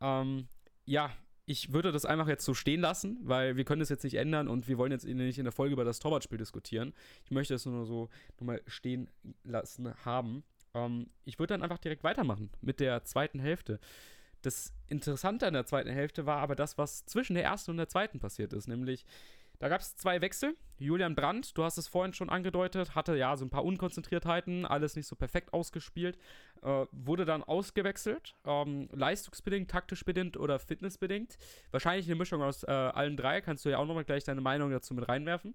[0.00, 0.48] Ähm,
[0.84, 1.10] ja,
[1.46, 4.48] ich würde das einfach jetzt so stehen lassen, weil wir können das jetzt nicht ändern
[4.48, 6.94] und wir wollen jetzt nicht in der Folge über das Torwartspiel diskutieren.
[7.24, 9.10] Ich möchte es nur so nochmal stehen
[9.42, 10.42] lassen haben.
[10.74, 13.78] Ähm, ich würde dann einfach direkt weitermachen mit der zweiten Hälfte.
[14.40, 17.88] Das Interessante an der zweiten Hälfte war aber das, was zwischen der ersten und der
[17.88, 19.04] zweiten passiert ist, nämlich
[19.58, 20.56] da gab es zwei Wechsel.
[20.78, 24.96] Julian Brandt, du hast es vorhin schon angedeutet, hatte ja so ein paar Unkonzentriertheiten, alles
[24.96, 26.18] nicht so perfekt ausgespielt,
[26.62, 31.38] äh, wurde dann ausgewechselt, ähm, leistungsbedingt, taktisch bedingt oder fitnessbedingt.
[31.70, 34.70] Wahrscheinlich eine Mischung aus äh, allen drei, kannst du ja auch nochmal gleich deine Meinung
[34.70, 35.54] dazu mit reinwerfen.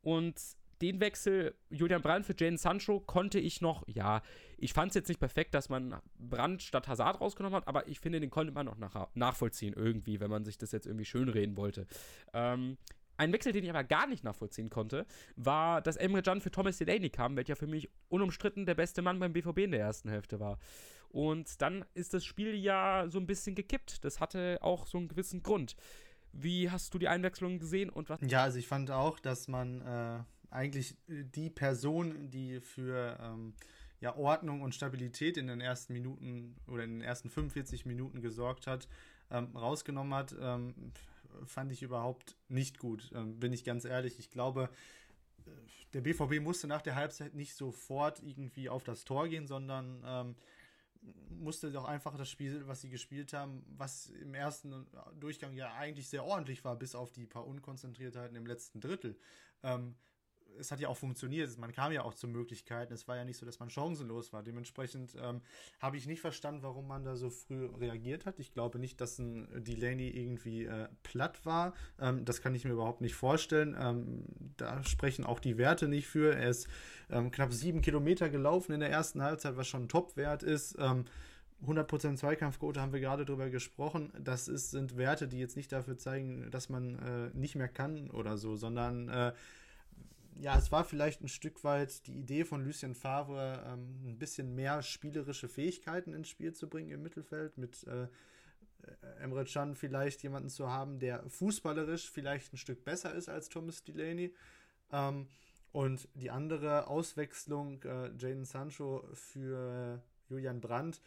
[0.00, 0.40] Und
[0.80, 4.22] den Wechsel Julian Brandt für Jane Sancho konnte ich noch, ja,
[4.58, 8.00] ich fand es jetzt nicht perfekt, dass man Brandt statt Hazard rausgenommen hat, aber ich
[8.00, 11.56] finde, den konnte man noch nach, nachvollziehen irgendwie, wenn man sich das jetzt irgendwie schönreden
[11.56, 11.86] wollte.
[12.32, 12.76] Ähm,
[13.16, 16.78] ein Wechsel, den ich aber gar nicht nachvollziehen konnte, war, dass Emre Can für Thomas
[16.78, 20.40] Delaney kam, welcher für mich unumstritten der beste Mann beim BVB in der ersten Hälfte
[20.40, 20.58] war.
[21.08, 24.04] Und dann ist das Spiel ja so ein bisschen gekippt.
[24.04, 25.76] Das hatte auch so einen gewissen Grund.
[26.32, 28.18] Wie hast du die Einwechslung gesehen und was?
[28.26, 30.18] Ja, also ich fand auch, dass man äh,
[30.50, 33.54] eigentlich die Person, die für ähm,
[34.00, 38.66] ja, Ordnung und Stabilität in den ersten Minuten oder in den ersten 45 Minuten gesorgt
[38.66, 38.88] hat,
[39.30, 40.34] ähm, rausgenommen hat.
[40.40, 40.74] Ähm,
[41.46, 44.18] fand ich überhaupt nicht gut, ähm, bin ich ganz ehrlich.
[44.18, 44.70] Ich glaube,
[45.46, 45.50] äh,
[45.92, 50.36] der BVB musste nach der Halbzeit nicht sofort irgendwie auf das Tor gehen, sondern ähm,
[51.28, 54.86] musste doch einfach das Spiel, was sie gespielt haben, was im ersten
[55.20, 59.18] Durchgang ja eigentlich sehr ordentlich war, bis auf die paar Unkonzentriertheiten im letzten Drittel,
[59.62, 59.94] ähm,
[60.58, 61.56] es hat ja auch funktioniert.
[61.58, 62.92] Man kam ja auch zu Möglichkeiten.
[62.92, 64.42] Es war ja nicht so, dass man chancenlos war.
[64.42, 65.40] Dementsprechend ähm,
[65.80, 68.38] habe ich nicht verstanden, warum man da so früh reagiert hat.
[68.38, 71.74] Ich glaube nicht, dass ein Delaney irgendwie äh, platt war.
[72.00, 73.76] Ähm, das kann ich mir überhaupt nicht vorstellen.
[73.78, 74.24] Ähm,
[74.56, 76.34] da sprechen auch die Werte nicht für.
[76.34, 76.68] Er ist
[77.10, 80.78] ähm, knapp sieben Kilometer gelaufen in der ersten Halbzeit, was schon ein Top-Wert ist.
[80.78, 84.12] 100% ähm, Zweikampfquote haben wir gerade drüber gesprochen.
[84.18, 88.10] Das ist, sind Werte, die jetzt nicht dafür zeigen, dass man äh, nicht mehr kann
[88.10, 89.32] oder so, sondern äh,
[90.40, 94.54] ja, es war vielleicht ein Stück weit die Idee von Lucien Favre, ähm, ein bisschen
[94.54, 98.08] mehr spielerische Fähigkeiten ins Spiel zu bringen im Mittelfeld, mit äh,
[99.20, 103.84] Emre Can vielleicht jemanden zu haben, der fußballerisch vielleicht ein Stück besser ist als Thomas
[103.84, 104.34] Delaney.
[104.92, 105.28] Ähm,
[105.72, 111.00] und die andere Auswechslung, äh, Jaden Sancho für Julian Brandt,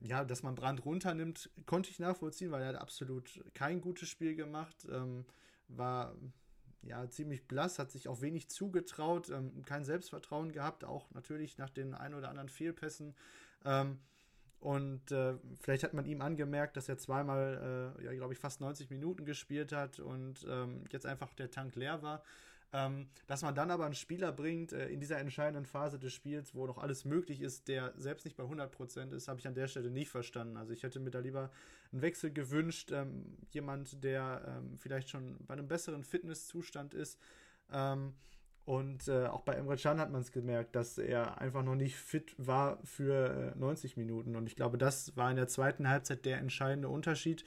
[0.00, 4.36] ja, dass man Brandt runternimmt, konnte ich nachvollziehen, weil er hat absolut kein gutes Spiel
[4.36, 4.86] gemacht.
[4.90, 5.24] Ähm,
[5.68, 6.14] war
[6.82, 11.70] ja, ziemlich blass, hat sich auch wenig zugetraut, ähm, kein Selbstvertrauen gehabt, auch natürlich nach
[11.70, 13.14] den ein oder anderen Fehlpässen.
[13.64, 13.98] Ähm,
[14.60, 18.60] Und äh, vielleicht hat man ihm angemerkt, dass er zweimal, äh, ja, glaube ich, fast
[18.60, 22.22] 90 Minuten gespielt hat und ähm, jetzt einfach der Tank leer war.
[22.76, 26.54] Ähm, dass man dann aber einen Spieler bringt äh, in dieser entscheidenden Phase des Spiels,
[26.54, 29.66] wo noch alles möglich ist, der selbst nicht bei 100% ist, habe ich an der
[29.66, 30.58] Stelle nicht verstanden.
[30.58, 31.50] Also ich hätte mir da lieber
[31.90, 37.18] einen Wechsel gewünscht, ähm, jemand, der ähm, vielleicht schon bei einem besseren Fitnesszustand ist.
[37.72, 38.12] Ähm,
[38.66, 41.96] und äh, auch bei Emre Can hat man es gemerkt, dass er einfach noch nicht
[41.96, 44.36] fit war für äh, 90 Minuten.
[44.36, 47.42] Und ich glaube, das war in der zweiten Halbzeit der entscheidende Unterschied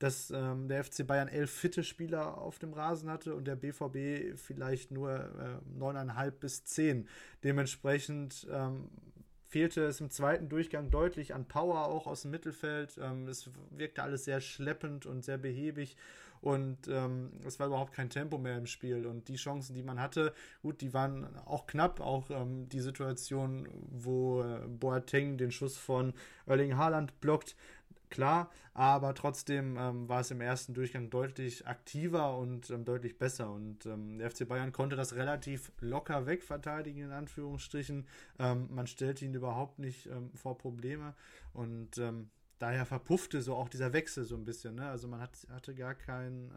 [0.00, 4.36] dass ähm, der FC Bayern elf fitte Spieler auf dem Rasen hatte und der BVB
[4.36, 7.06] vielleicht nur äh, neuneinhalb bis zehn.
[7.44, 8.88] Dementsprechend ähm,
[9.46, 12.98] fehlte es im zweiten Durchgang deutlich an Power auch aus dem Mittelfeld.
[13.00, 15.96] Ähm, es wirkte alles sehr schleppend und sehr behäbig
[16.40, 19.06] und ähm, es war überhaupt kein Tempo mehr im Spiel.
[19.06, 20.32] Und die Chancen, die man hatte,
[20.62, 22.00] gut, die waren auch knapp.
[22.00, 26.14] Auch ähm, die Situation, wo äh, Boateng den Schuss von
[26.46, 27.56] Erling Haaland blockt,
[28.10, 33.50] klar, aber trotzdem ähm, war es im ersten Durchgang deutlich aktiver und ähm, deutlich besser.
[33.50, 38.06] Und ähm, der FC Bayern konnte das relativ locker wegverteidigen, in Anführungsstrichen.
[38.38, 41.14] Ähm, man stellte ihn überhaupt nicht ähm, vor Probleme
[41.52, 44.74] und ähm, daher verpuffte so auch dieser Wechsel so ein bisschen.
[44.74, 44.88] Ne?
[44.88, 46.50] Also man hat, hatte gar, kein,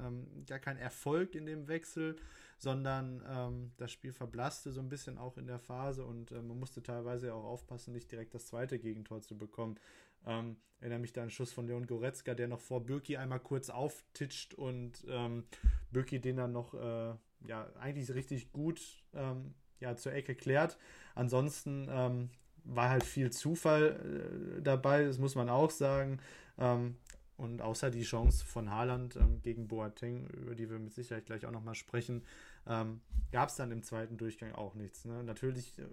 [0.45, 2.17] gar keinen Erfolg in dem Wechsel
[2.59, 6.81] sondern das Spiel verblasste so ein bisschen auch in der Phase und äh, man musste
[6.81, 9.77] teilweise auch aufpassen, nicht direkt das zweite Gegentor zu bekommen.
[10.25, 13.39] Ähm, erinnere mich da an einen Schuss von Leon Goretzka, der noch vor Birki einmal
[13.39, 15.45] kurz auftitscht und ähm,
[15.91, 17.13] Birki den dann noch äh,
[17.47, 18.81] ja eigentlich richtig gut
[19.13, 20.77] ähm, ja, zur Ecke klärt.
[21.15, 22.29] Ansonsten ähm,
[22.63, 26.19] war halt viel Zufall äh, dabei, das muss man auch sagen.
[26.57, 26.95] Ähm,
[27.35, 31.45] und außer die Chance von Haaland ähm, gegen Boateng, über die wir mit Sicherheit gleich
[31.45, 32.23] auch nochmal sprechen,
[32.67, 35.05] ähm, gab es dann im zweiten Durchgang auch nichts.
[35.05, 35.23] Ne?
[35.23, 35.87] Natürlich äh,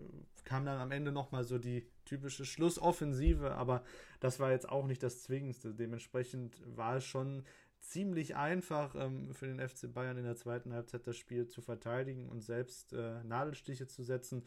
[0.44, 3.82] kam dann am Ende nochmal so die typische Schlussoffensive, aber
[4.20, 5.74] das war jetzt auch nicht das Zwingendste.
[5.74, 7.44] Dementsprechend war es schon
[7.80, 12.28] ziemlich einfach ähm, für den FC Bayern in der zweiten Halbzeit das Spiel zu verteidigen
[12.28, 14.44] und selbst äh, Nadelstiche zu setzen.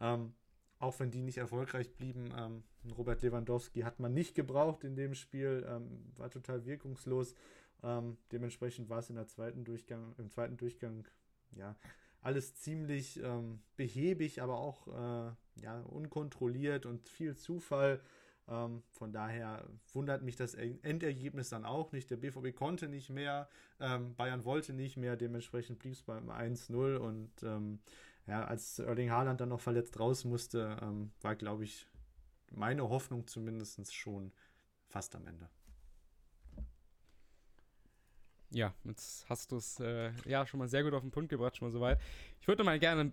[0.00, 0.34] Ähm,
[0.82, 2.32] auch wenn die nicht erfolgreich blieben.
[2.36, 2.64] Ähm,
[2.98, 7.36] Robert Lewandowski hat man nicht gebraucht in dem Spiel, ähm, war total wirkungslos.
[7.84, 11.06] Ähm, dementsprechend war es im zweiten Durchgang
[11.56, 11.76] ja,
[12.20, 18.00] alles ziemlich ähm, behäbig, aber auch äh, ja, unkontrolliert und viel Zufall.
[18.48, 22.10] Ähm, von daher wundert mich das Endergebnis dann auch nicht.
[22.10, 23.48] Der BVB konnte nicht mehr,
[23.80, 27.80] ähm, Bayern wollte nicht mehr, dementsprechend blieb es beim 1-0 und ähm,
[28.26, 31.88] ja, als Erling Haaland dann noch verletzt raus musste, ähm, war, glaube ich,
[32.50, 34.32] meine Hoffnung zumindest schon
[34.86, 35.48] fast am Ende.
[38.52, 41.56] Ja, jetzt hast du es äh, ja schon mal sehr gut auf den Punkt gebracht,
[41.56, 41.98] schon mal soweit.
[42.40, 43.12] Ich würde mal gerne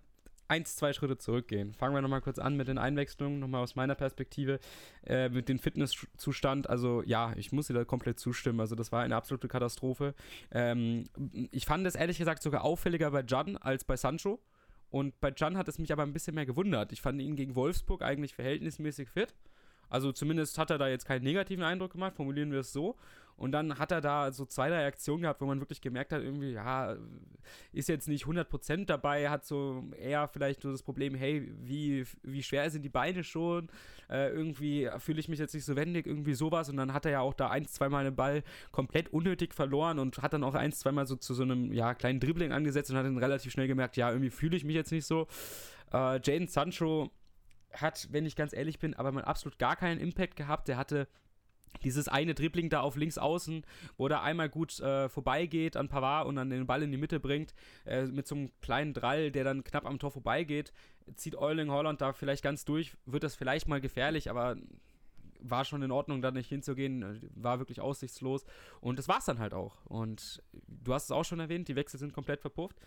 [0.49, 1.73] eins, zwei Schritte zurückgehen.
[1.73, 4.59] Fangen wir nochmal kurz an mit den Einwechslungen, nochmal aus meiner Perspektive,
[5.05, 6.69] äh, mit dem Fitnesszustand.
[6.69, 8.59] Also ja, ich muss dir da komplett zustimmen.
[8.59, 10.15] Also das war eine absolute Katastrophe.
[10.51, 11.05] Ähm,
[11.51, 14.39] ich fand es ehrlich gesagt sogar auffälliger bei Jan als bei Sancho.
[14.89, 16.91] Und bei Jan hat es mich aber ein bisschen mehr gewundert.
[16.91, 19.35] Ich fand ihn gegen Wolfsburg eigentlich verhältnismäßig fit.
[19.87, 22.95] Also zumindest hat er da jetzt keinen negativen Eindruck gemacht, formulieren wir es so.
[23.39, 26.21] Und dann hat er da so zwei, drei Aktionen gehabt, wo man wirklich gemerkt hat,
[26.21, 26.97] irgendwie, ja,
[27.71, 32.43] ist jetzt nicht 100% dabei, hat so eher vielleicht so das Problem, hey, wie, wie
[32.43, 33.69] schwer sind die Beine schon?
[34.09, 36.69] Äh, irgendwie fühle ich mich jetzt nicht so wendig, irgendwie sowas.
[36.69, 40.21] Und dann hat er ja auch da ein, zweimal den Ball komplett unnötig verloren und
[40.21, 43.05] hat dann auch ein, zweimal so zu so einem, ja, kleinen Dribbling angesetzt und hat
[43.05, 45.27] dann relativ schnell gemerkt, ja, irgendwie fühle ich mich jetzt nicht so.
[45.93, 47.09] Äh, Jaden Sancho
[47.71, 50.67] hat, wenn ich ganz ehrlich bin, aber mal absolut gar keinen Impact gehabt.
[50.67, 51.07] Der hatte
[51.83, 53.65] dieses eine Dribbling da auf links außen,
[53.97, 57.19] wo er einmal gut äh, vorbeigeht an Pavard und dann den Ball in die Mitte
[57.19, 57.53] bringt,
[57.85, 60.73] äh, mit so einem kleinen Drall, der dann knapp am Tor vorbeigeht,
[61.15, 64.57] zieht Euling Holland da vielleicht ganz durch, wird das vielleicht mal gefährlich, aber
[65.41, 68.43] war schon in Ordnung, da nicht hinzugehen, war wirklich aussichtslos
[68.81, 69.85] und das war es dann halt auch.
[69.85, 72.77] Und du hast es auch schon erwähnt, die Wechsel sind komplett verpufft.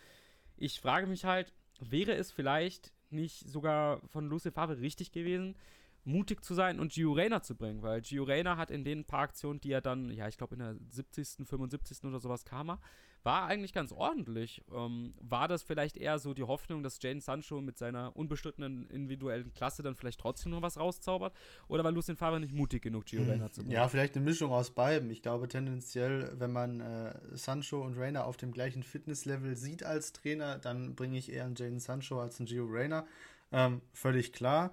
[0.57, 5.57] Ich frage mich halt, wäre es vielleicht nicht sogar von Lucy Favre richtig gewesen,
[6.05, 9.21] mutig zu sein und Gio Reyna zu bringen, weil Gio Reyna hat in den paar
[9.21, 12.05] Aktionen, die er dann, ja, ich glaube in der 70., 75.
[12.05, 12.79] oder sowas kam,
[13.25, 14.63] war eigentlich ganz ordentlich.
[14.75, 19.53] Ähm, war das vielleicht eher so die Hoffnung, dass Jane Sancho mit seiner unbestrittenen individuellen
[19.53, 21.33] Klasse dann vielleicht trotzdem noch was rauszaubert?
[21.69, 23.73] Oder war Lucien Favre nicht mutig genug, Gio Reyna zu bringen?
[23.73, 25.11] Ja, vielleicht eine Mischung aus beiden.
[25.11, 30.13] Ich glaube tendenziell, wenn man äh, Sancho und Reyna auf dem gleichen Fitnesslevel sieht als
[30.13, 33.07] Trainer, dann bringe ich eher einen Jane Sancho als einen Gio Reyna.
[33.53, 34.73] Ähm, völlig klar.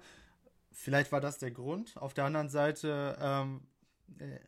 [0.72, 1.96] Vielleicht war das der Grund.
[1.96, 3.62] Auf der anderen Seite ähm,
[4.18, 4.38] äh,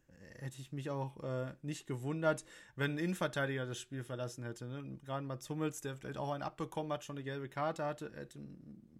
[0.42, 2.44] hätte ich mich auch äh, nicht gewundert,
[2.76, 4.66] wenn ein Innenverteidiger das Spiel verlassen hätte.
[4.66, 4.98] Ne?
[5.04, 8.38] Gerade Mats Hummels, der vielleicht auch einen abbekommen hat, schon eine gelbe Karte hatte, hätte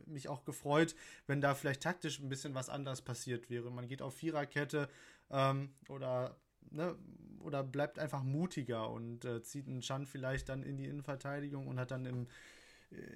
[0.06, 0.94] mich auch gefreut,
[1.26, 3.70] wenn da vielleicht taktisch ein bisschen was anders passiert wäre.
[3.70, 4.88] Man geht auf Viererkette
[5.30, 6.37] ähm, oder
[6.70, 6.96] ne,
[7.40, 11.80] oder bleibt einfach mutiger und äh, zieht einen Chan vielleicht dann in die Innenverteidigung und
[11.80, 12.28] hat dann im,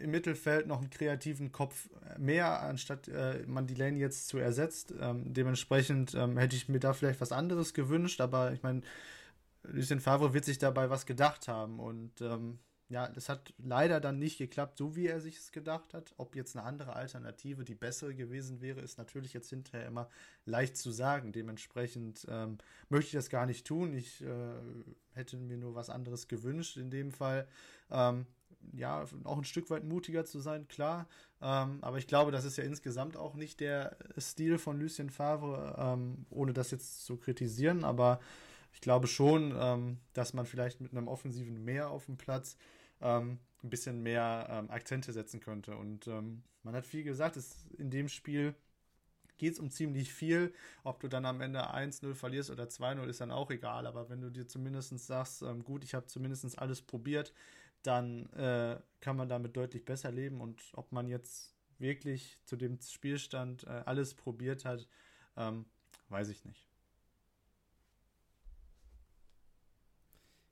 [0.00, 4.94] im Mittelfeld noch einen kreativen Kopf mehr, anstatt äh, man die Lane jetzt zu ersetzt.
[5.00, 8.82] Ähm, dementsprechend ähm, hätte ich mir da vielleicht was anderes gewünscht, aber ich meine,
[9.64, 12.58] Lucien Favre wird sich dabei was gedacht haben und ähm,
[12.88, 16.14] ja, das hat leider dann nicht geklappt, so wie er sich es gedacht hat.
[16.18, 20.08] Ob jetzt eine andere Alternative die bessere gewesen wäre, ist natürlich jetzt hinterher immer
[20.44, 21.32] leicht zu sagen.
[21.32, 22.58] Dementsprechend ähm,
[22.88, 23.92] möchte ich das gar nicht tun.
[23.92, 24.54] Ich äh,
[25.14, 27.48] hätte mir nur was anderes gewünscht in dem Fall.
[27.90, 28.26] Ähm,
[28.72, 31.06] ja, auch ein Stück weit mutiger zu sein, klar.
[31.40, 35.76] Ähm, aber ich glaube, das ist ja insgesamt auch nicht der Stil von Lucien Favre,
[35.78, 37.84] ähm, ohne das jetzt zu kritisieren.
[37.84, 38.20] Aber
[38.72, 42.56] ich glaube schon, ähm, dass man vielleicht mit einem offensiven Mehr auf dem Platz
[43.00, 45.76] ähm, ein bisschen mehr ähm, Akzente setzen könnte.
[45.76, 48.54] Und ähm, man hat viel gesagt, es, in dem Spiel
[49.38, 50.52] geht es um ziemlich viel.
[50.84, 53.86] Ob du dann am Ende 1-0 verlierst oder 2-0 ist dann auch egal.
[53.86, 57.32] Aber wenn du dir zumindest sagst, ähm, gut, ich habe zumindest alles probiert,
[57.86, 60.40] dann äh, kann man damit deutlich besser leben.
[60.40, 64.88] Und ob man jetzt wirklich zu dem Spielstand äh, alles probiert hat,
[65.36, 65.66] ähm,
[66.08, 66.68] weiß ich nicht.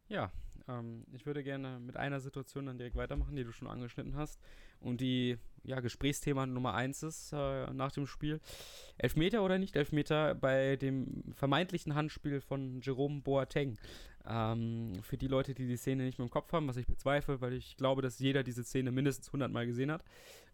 [0.08, 0.30] Ja,
[0.68, 4.40] ähm, ich würde gerne mit einer Situation dann direkt weitermachen, die du schon angeschnitten hast
[4.80, 8.40] und die ja, Gesprächsthema Nummer eins ist äh, nach dem Spiel.
[8.98, 13.78] Elfmeter oder nicht Elfmeter bei dem vermeintlichen Handspiel von Jerome Boateng.
[14.26, 17.40] Ähm, für die Leute, die die Szene nicht mehr im Kopf haben, was ich bezweifle,
[17.40, 20.02] weil ich glaube, dass jeder diese Szene mindestens 100 Mal gesehen hat.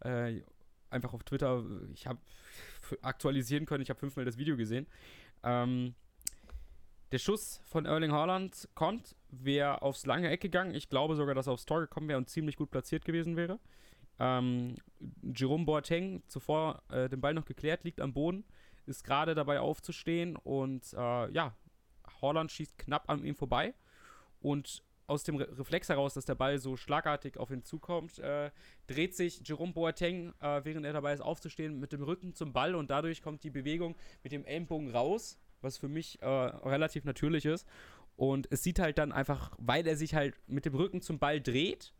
[0.00, 0.42] Äh,
[0.90, 2.18] einfach auf Twitter, ich habe
[3.02, 4.86] aktualisieren können, ich habe fünfmal das Video gesehen.
[5.44, 5.94] Ähm,
[7.12, 10.74] der Schuss von Erling Haaland kommt, wäre aufs lange Eck gegangen.
[10.74, 13.58] Ich glaube sogar, dass er aufs Tor gekommen wäre und ziemlich gut platziert gewesen wäre.
[14.18, 14.76] Ähm,
[15.22, 18.44] Jerome Boateng, zuvor äh, den Ball noch geklärt, liegt am Boden,
[18.86, 21.56] ist gerade dabei aufzustehen und äh, ja,
[22.20, 23.74] Haaland schießt knapp an ihm vorbei
[24.40, 28.52] und aus dem Re Reflex heraus, dass der Ball so schlagartig auf ihn zukommt, äh,
[28.86, 32.76] dreht sich Jerome Boateng, äh, während er dabei ist aufzustehen, mit dem Rücken zum Ball
[32.76, 37.44] und dadurch kommt die Bewegung mit dem Ellenbogen raus was für mich äh, relativ natürlich
[37.44, 37.66] ist.
[38.16, 41.40] Und es sieht halt dann einfach, weil er sich halt mit dem Rücken zum Ball
[41.40, 41.94] dreht,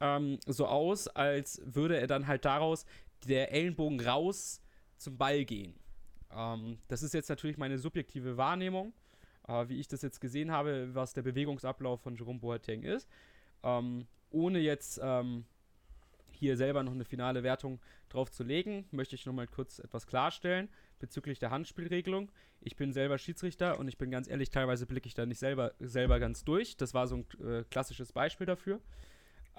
[0.00, 2.84] ähm, so aus, als würde er dann halt daraus
[3.26, 4.60] der Ellenbogen raus
[4.96, 5.74] zum Ball gehen.
[6.36, 8.92] Ähm, das ist jetzt natürlich meine subjektive Wahrnehmung,
[9.48, 13.08] äh, wie ich das jetzt gesehen habe, was der Bewegungsablauf von Jerome Boateng ist.
[13.62, 15.44] Ähm, ohne jetzt ähm,
[16.32, 20.68] hier selber noch eine finale Wertung drauf zu legen, möchte ich nochmal kurz etwas klarstellen
[21.02, 22.32] bezüglich der Handspielregelung.
[22.60, 25.74] Ich bin selber Schiedsrichter und ich bin ganz ehrlich, teilweise blicke ich da nicht selber,
[25.80, 26.78] selber ganz durch.
[26.78, 28.80] Das war so ein äh, klassisches Beispiel dafür.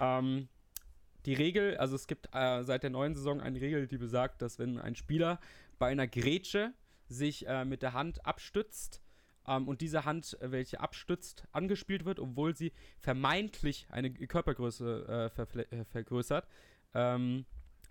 [0.00, 0.48] Ähm,
[1.26, 4.58] die Regel, also es gibt äh, seit der neuen Saison eine Regel, die besagt, dass
[4.58, 5.38] wenn ein Spieler
[5.78, 6.72] bei einer Grätsche
[7.08, 9.00] sich äh, mit der Hand abstützt
[9.46, 15.60] ähm, und diese Hand, äh, welche abstützt, angespielt wird, obwohl sie vermeintlich eine Körpergröße äh,
[15.60, 16.48] äh, vergrößert,
[16.94, 17.44] ähm,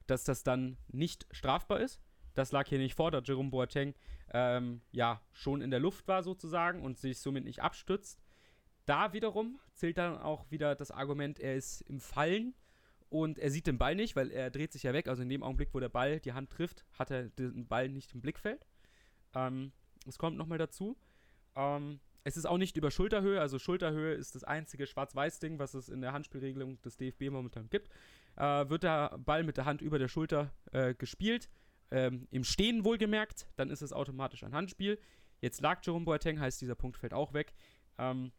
[0.07, 2.01] dass das dann nicht strafbar ist
[2.33, 3.93] das lag hier nicht vor, da Jerome Boateng
[4.31, 8.23] ähm, ja schon in der Luft war sozusagen und sich somit nicht abstützt.
[8.85, 12.53] Da wiederum zählt dann auch wieder das Argument, er ist im Fallen
[13.09, 15.07] und er sieht den Ball nicht, weil er dreht sich ja weg.
[15.07, 18.13] Also in dem Augenblick, wo der Ball die Hand trifft, hat er den Ball nicht
[18.13, 18.65] im Blickfeld.
[19.35, 19.71] Ähm,
[20.05, 20.97] das kommt nochmal dazu.
[21.55, 25.89] Ähm, es ist auch nicht über Schulterhöhe, also Schulterhöhe ist das einzige Schwarz-Weiß-Ding, was es
[25.89, 27.89] in der Handspielregelung des DFB momentan gibt.
[28.37, 31.49] Äh, wird der Ball mit der Hand über der Schulter äh, gespielt,
[31.91, 34.99] ähm, im Stehen wohlgemerkt, dann ist es automatisch ein Handspiel.
[35.41, 37.53] Jetzt lag Jerome Boateng, heißt dieser Punkt fällt auch weg.
[37.97, 38.31] Ähm,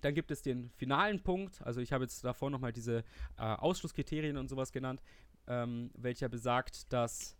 [0.00, 2.98] dann gibt es den finalen Punkt, also ich habe jetzt davor nochmal diese
[3.38, 5.02] äh, Ausschlusskriterien und sowas genannt,
[5.46, 7.36] ähm, welcher besagt, dass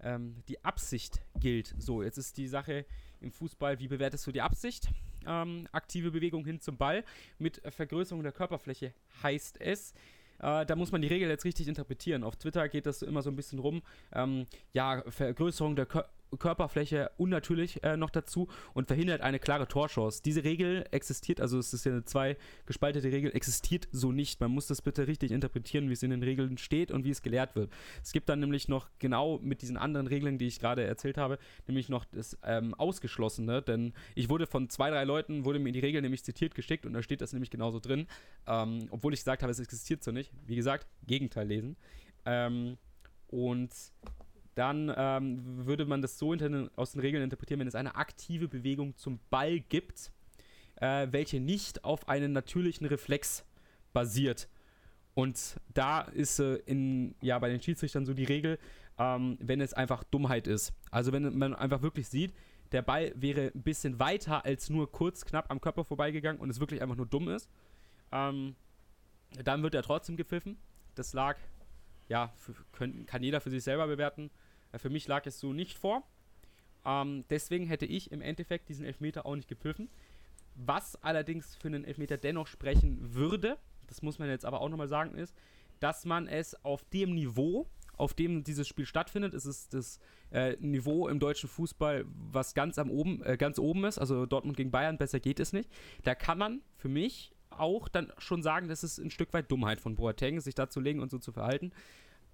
[0.00, 1.74] ähm, die Absicht gilt.
[1.78, 2.86] So, jetzt ist die Sache
[3.20, 4.88] im Fußball, wie bewertest du die Absicht?
[5.26, 7.04] Ähm, aktive Bewegung hin zum Ball
[7.38, 9.92] mit Vergrößerung der Körperfläche heißt es,
[10.40, 12.24] äh, da muss man die Regel jetzt richtig interpretieren.
[12.24, 13.82] Auf Twitter geht das immer so ein bisschen rum.
[14.12, 20.22] Ähm, ja, Vergrößerung der Kör Körperfläche unnatürlich äh, noch dazu und verhindert eine klare Torchance.
[20.24, 22.36] Diese Regel existiert, also es ist ja eine zwei
[22.66, 24.40] gespaltete Regel, existiert so nicht.
[24.40, 27.22] Man muss das bitte richtig interpretieren, wie es in den Regeln steht und wie es
[27.22, 27.70] gelehrt wird.
[28.02, 31.38] Es gibt dann nämlich noch genau mit diesen anderen Regeln, die ich gerade erzählt habe,
[31.66, 35.80] nämlich noch das ähm, Ausgeschlossene, denn ich wurde von zwei, drei Leuten, wurde mir die
[35.80, 38.06] Regel nämlich zitiert geschickt und da steht das nämlich genauso drin,
[38.46, 40.32] ähm, obwohl ich gesagt habe, es existiert so nicht.
[40.46, 41.76] Wie gesagt, Gegenteil lesen.
[42.24, 42.76] Ähm,
[43.28, 43.70] und
[44.58, 46.34] dann ähm, würde man das so
[46.74, 50.10] aus den Regeln interpretieren, wenn es eine aktive Bewegung zum Ball gibt,
[50.80, 53.44] äh, welche nicht auf einen natürlichen Reflex
[53.92, 54.48] basiert.
[55.14, 58.58] Und da ist äh, in, ja, bei den Schiedsrichtern so die Regel,
[58.98, 60.72] ähm, wenn es einfach Dummheit ist.
[60.90, 62.34] Also wenn man einfach wirklich sieht,
[62.72, 66.58] der Ball wäre ein bisschen weiter als nur kurz knapp am Körper vorbeigegangen und es
[66.58, 67.48] wirklich einfach nur dumm ist,
[68.10, 68.56] ähm,
[69.44, 70.58] dann wird er trotzdem gepfiffen.
[70.96, 71.36] Das lag,
[72.08, 74.30] ja, für, können, kann jeder für sich selber bewerten.
[74.76, 76.02] Für mich lag es so nicht vor.
[76.84, 79.88] Ähm, deswegen hätte ich im Endeffekt diesen Elfmeter auch nicht gepfiffen.
[80.54, 84.88] Was allerdings für einen Elfmeter dennoch sprechen würde, das muss man jetzt aber auch nochmal
[84.88, 85.34] sagen, ist,
[85.80, 90.00] dass man es auf dem Niveau, auf dem dieses Spiel stattfindet, ist es das
[90.30, 94.56] äh, Niveau im deutschen Fußball, was ganz am oben, äh, ganz oben ist, also Dortmund
[94.56, 95.70] gegen Bayern, besser geht es nicht.
[96.02, 99.80] Da kann man für mich auch dann schon sagen, das ist ein Stück weit Dummheit
[99.80, 101.72] von Boateng, sich da zu legen und so zu verhalten.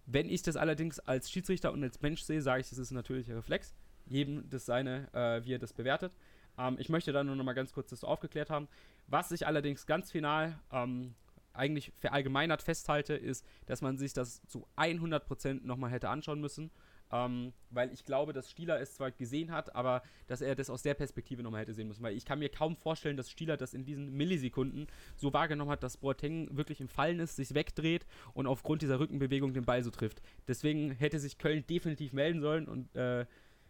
[0.06, 2.96] Wenn ich das allerdings als Schiedsrichter und als Mensch sehe, sage ich, das ist ein
[2.96, 3.74] natürlicher Reflex.
[4.06, 6.14] Jedem das seine, äh, wie er das bewertet.
[6.58, 8.68] Ähm, ich möchte da nur noch mal ganz kurz das aufgeklärt haben.
[9.06, 11.14] Was ich allerdings ganz final ähm,
[11.54, 16.70] eigentlich verallgemeinert festhalte, ist, dass man sich das zu 100% nochmal hätte anschauen müssen.
[17.12, 20.82] Ähm, weil ich glaube, dass Stieler es zwar gesehen hat, aber dass er das aus
[20.82, 22.02] der Perspektive nochmal hätte sehen müssen.
[22.02, 24.86] Weil ich kann mir kaum vorstellen, dass Stieler das in diesen Millisekunden
[25.16, 29.52] so wahrgenommen hat, dass Boateng wirklich im Fallen ist, sich wegdreht und aufgrund dieser Rückenbewegung
[29.52, 30.22] den Ball so trifft.
[30.48, 33.26] Deswegen hätte sich Köln definitiv melden sollen und äh,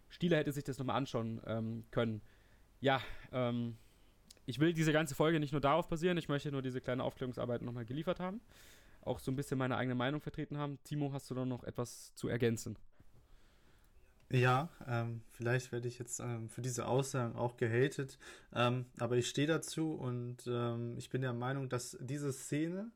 [0.09, 2.23] Stieler hätte sich das nochmal anschauen ähm, können.
[2.81, 3.01] Ja,
[3.33, 3.77] ähm,
[4.47, 7.63] ich will diese ganze Folge nicht nur darauf basieren, ich möchte nur diese kleine Aufklärungsarbeit
[7.63, 8.41] nochmal geliefert haben.
[9.01, 10.79] Auch so ein bisschen meine eigene Meinung vertreten haben.
[10.85, 12.77] Timo, hast du da noch etwas zu ergänzen?
[14.35, 18.19] Ja, ähm, vielleicht werde ich jetzt ähm, für diese Aussagen auch gehatet,
[18.53, 22.91] ähm, aber ich stehe dazu und ähm, ich bin der Meinung, dass diese Szene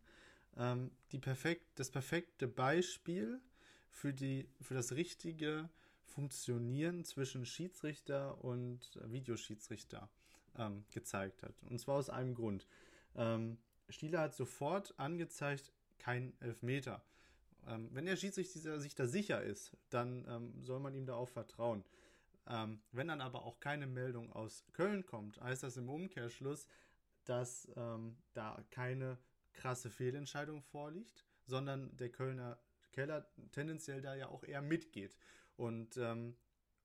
[0.56, 3.40] ähm, die perfekt, das perfekte Beispiel
[3.88, 5.68] für, die, für das richtige
[6.02, 10.08] Funktionieren zwischen Schiedsrichter und Videoschiedsrichter
[10.56, 11.54] ähm, gezeigt hat.
[11.70, 12.66] Und zwar aus einem Grund.
[13.88, 17.02] Stieler hat sofort angezeigt, kein Elfmeter.
[17.68, 21.28] Ähm, wenn der Schiedsrichter sich da sicher ist, dann ähm, soll man ihm da auch
[21.28, 21.84] vertrauen.
[22.46, 26.66] Ähm, wenn dann aber auch keine Meldung aus Köln kommt, heißt das im Umkehrschluss,
[27.24, 29.18] dass ähm, da keine
[29.52, 32.58] krasse Fehlentscheidung vorliegt, sondern der Kölner
[32.92, 35.16] Keller tendenziell da ja auch eher mitgeht.
[35.56, 36.36] Und ähm,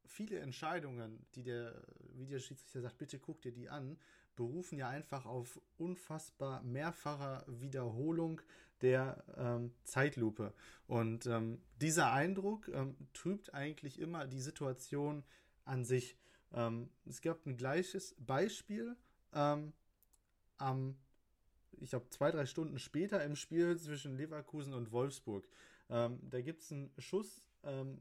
[0.06, 1.82] viele Entscheidungen, die der
[2.14, 3.98] Videoschiedsrichter sagt, bitte guck dir die an,
[4.36, 8.42] berufen ja einfach auf unfassbar mehrfacher Wiederholung
[8.82, 10.54] der ähm, Zeitlupe.
[10.88, 15.24] Und ähm, dieser Eindruck ähm, trübt eigentlich immer die Situation
[15.66, 16.18] an sich.
[16.54, 18.98] Ähm, es gab ein gleiches Beispiel
[19.34, 19.74] ähm,
[20.58, 20.98] am,
[21.80, 25.48] ich glaube, zwei, drei Stunden später im Spiel zwischen Leverkusen und Wolfsburg.
[25.90, 27.44] Ähm, da gibt es einen Schuss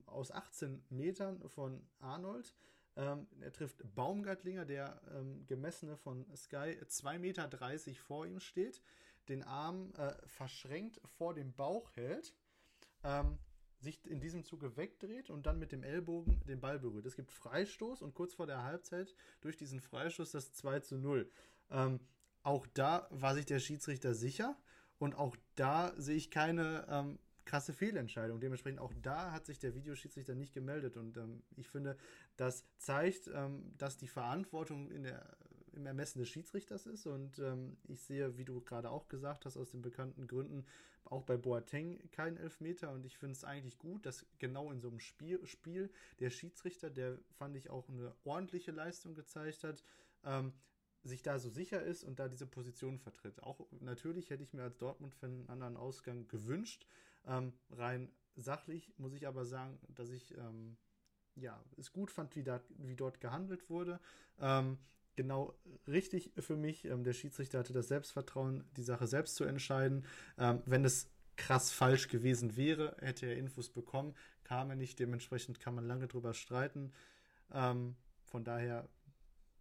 [0.06, 2.52] aus 18 Metern von Arnold.
[2.96, 7.48] Ähm, er trifft Baumgartlinger, der ähm, gemessene von Sky 2,30 Meter
[7.94, 8.82] vor ihm steht
[9.28, 12.34] den Arm äh, verschränkt vor dem Bauch hält,
[13.04, 13.38] ähm,
[13.78, 17.06] sich in diesem Zuge wegdreht und dann mit dem Ellbogen den Ball berührt.
[17.06, 21.28] Es gibt Freistoß und kurz vor der Halbzeit durch diesen Freistoß das 2 zu 0.
[21.70, 22.00] Ähm,
[22.42, 24.56] auch da war sich der Schiedsrichter sicher
[24.98, 28.40] und auch da sehe ich keine ähm, krasse Fehlentscheidung.
[28.40, 31.96] Dementsprechend auch da hat sich der Videoschiedsrichter nicht gemeldet und ähm, ich finde,
[32.36, 35.36] das zeigt, ähm, dass die Verantwortung in der
[35.74, 37.06] im Ermessen des Schiedsrichters ist.
[37.06, 40.66] Und ähm, ich sehe, wie du gerade auch gesagt hast, aus den bekannten Gründen
[41.04, 42.92] auch bei Boateng kein Elfmeter.
[42.92, 46.90] Und ich finde es eigentlich gut, dass genau in so einem Spiel, Spiel der Schiedsrichter,
[46.90, 49.82] der fand ich auch eine ordentliche Leistung gezeigt hat,
[50.24, 50.52] ähm,
[51.04, 53.42] sich da so sicher ist und da diese Position vertritt.
[53.42, 56.86] Auch natürlich hätte ich mir als Dortmund-Fan einen anderen Ausgang gewünscht.
[57.26, 60.76] Ähm, rein sachlich muss ich aber sagen, dass ich ähm,
[61.36, 64.00] ja, es gut fand, wie, da, wie dort gehandelt wurde.
[64.40, 64.78] Ähm,
[65.16, 65.54] genau
[65.86, 66.84] richtig für mich.
[66.84, 70.04] Ähm, der Schiedsrichter hatte das Selbstvertrauen, die Sache selbst zu entscheiden.
[70.38, 74.14] Ähm, wenn es krass falsch gewesen wäre, hätte er Infos bekommen,
[74.44, 74.98] kam er nicht.
[74.98, 76.92] Dementsprechend kann man lange drüber streiten.
[77.52, 78.88] Ähm, von daher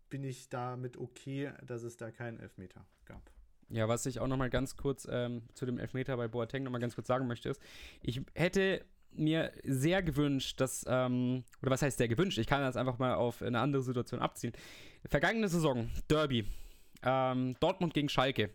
[0.09, 3.31] bin ich damit okay, dass es da keinen Elfmeter gab.
[3.69, 6.71] Ja, was ich auch noch mal ganz kurz ähm, zu dem Elfmeter bei Boateng noch
[6.71, 7.61] mal ganz kurz sagen möchte, ist,
[8.01, 8.83] ich hätte
[9.13, 13.15] mir sehr gewünscht, dass, ähm, oder was heißt sehr gewünscht, ich kann das einfach mal
[13.15, 14.53] auf eine andere Situation abziehen.
[15.05, 16.45] Vergangene Saison, Derby,
[17.03, 18.51] ähm, Dortmund gegen Schalke.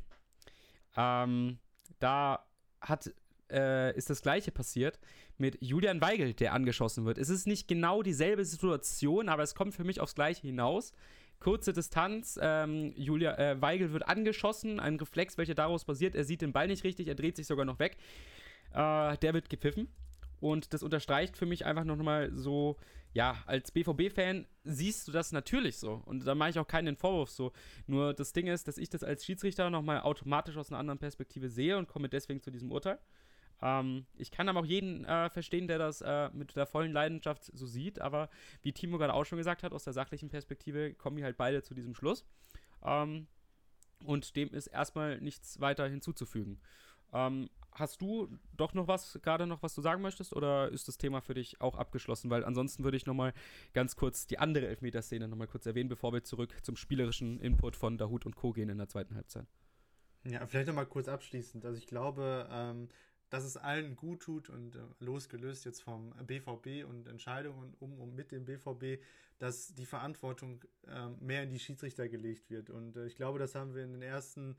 [0.96, 1.58] Ähm,
[1.98, 2.44] da
[2.80, 3.12] hat,
[3.50, 4.98] äh, ist das gleiche passiert
[5.38, 7.18] mit Julian Weigel, der angeschossen wird.
[7.18, 10.92] Es ist nicht genau dieselbe Situation, aber es kommt für mich aufs Gleiche hinaus.
[11.38, 16.14] Kurze Distanz, ähm, Julia, äh, Weigel wird angeschossen, ein Reflex, welcher daraus basiert.
[16.14, 17.98] Er sieht den Ball nicht richtig, er dreht sich sogar noch weg.
[18.72, 19.88] Äh, der wird gepfiffen.
[20.40, 22.76] Und das unterstreicht für mich einfach nochmal so,
[23.12, 26.02] ja, als BVB-Fan siehst du das natürlich so.
[26.04, 27.52] Und da mache ich auch keinen Vorwurf so.
[27.86, 31.48] Nur das Ding ist, dass ich das als Schiedsrichter nochmal automatisch aus einer anderen Perspektive
[31.48, 32.98] sehe und komme deswegen zu diesem Urteil.
[33.62, 37.44] Ähm, ich kann aber auch jeden äh, verstehen, der das äh, mit der vollen Leidenschaft
[37.44, 38.28] so sieht, aber
[38.62, 41.62] wie Timo gerade auch schon gesagt hat, aus der sachlichen Perspektive kommen die halt beide
[41.62, 42.26] zu diesem Schluss.
[42.84, 43.28] Ähm,
[44.04, 46.60] und dem ist erstmal nichts weiter hinzuzufügen.
[47.14, 47.48] Ähm,
[47.78, 51.20] hast du doch noch was, gerade noch was du sagen möchtest, oder ist das Thema
[51.20, 52.30] für dich auch abgeschlossen?
[52.30, 53.32] Weil ansonsten würde ich nochmal
[53.72, 57.98] ganz kurz die andere Elfmeterszene nochmal kurz erwähnen, bevor wir zurück zum spielerischen Input von
[57.98, 58.52] Dahut und Co.
[58.52, 59.46] gehen in der zweiten Halbzeit.
[60.24, 61.64] Ja, vielleicht nochmal kurz abschließend.
[61.64, 62.88] Also ich glaube, ähm,
[63.30, 68.14] dass es allen gut tut und äh, losgelöst jetzt vom BVB und Entscheidungen um und
[68.14, 69.02] mit dem BVB,
[69.38, 72.70] dass die Verantwortung äh, mehr in die Schiedsrichter gelegt wird.
[72.70, 74.56] Und äh, ich glaube, das haben wir in den ersten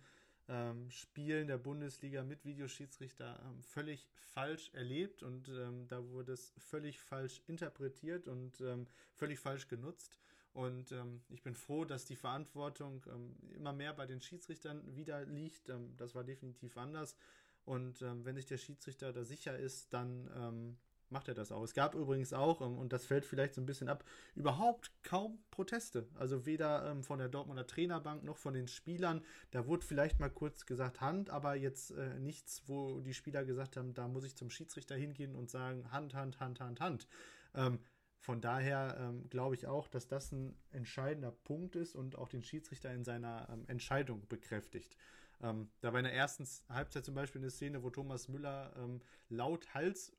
[0.50, 6.54] ähm, Spielen der Bundesliga mit Videoschiedsrichter ähm, völlig falsch erlebt und ähm, da wurde es
[6.58, 10.18] völlig falsch interpretiert und ähm, völlig falsch genutzt.
[10.54, 15.26] Und ähm, ich bin froh, dass die Verantwortung ähm, immer mehr bei den Schiedsrichtern wieder
[15.26, 15.72] liegt.
[15.98, 17.16] das war definitiv anders.
[17.64, 20.78] Und wenn sich der Schiedsrichter da sicher ist, dann
[21.10, 21.64] macht er das auch.
[21.64, 24.04] Es gab übrigens auch, ähm, und das fällt vielleicht so ein bisschen ab,
[24.36, 26.08] überhaupt kaum Proteste.
[26.16, 29.24] Also weder ähm, von der Dortmunder Trainerbank noch von den Spielern.
[29.52, 33.78] Da wurde vielleicht mal kurz gesagt Hand, aber jetzt äh, nichts, wo die Spieler gesagt
[33.78, 37.08] haben, da muss ich zum Schiedsrichter hingehen und sagen Hand, Hand, Hand, Hand, Hand.
[37.54, 37.80] Ähm,
[38.20, 42.44] von daher ähm, glaube ich auch, dass das ein entscheidender Punkt ist und auch den
[42.44, 44.98] Schiedsrichter in seiner ähm, Entscheidung bekräftigt.
[45.42, 49.74] Ähm, da in der ersten Halbzeit zum Beispiel eine Szene, wo Thomas Müller ähm, laut
[49.74, 50.12] Hals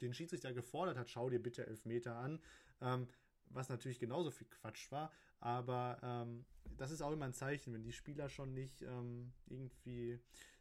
[0.00, 2.40] den Schiedsrichter gefordert hat, schau dir bitte Elfmeter an,
[2.80, 3.06] ähm,
[3.50, 6.44] was natürlich genauso viel Quatsch war, aber ähm,
[6.76, 10.18] das ist auch immer ein Zeichen, wenn die Spieler schon nicht ähm, irgendwie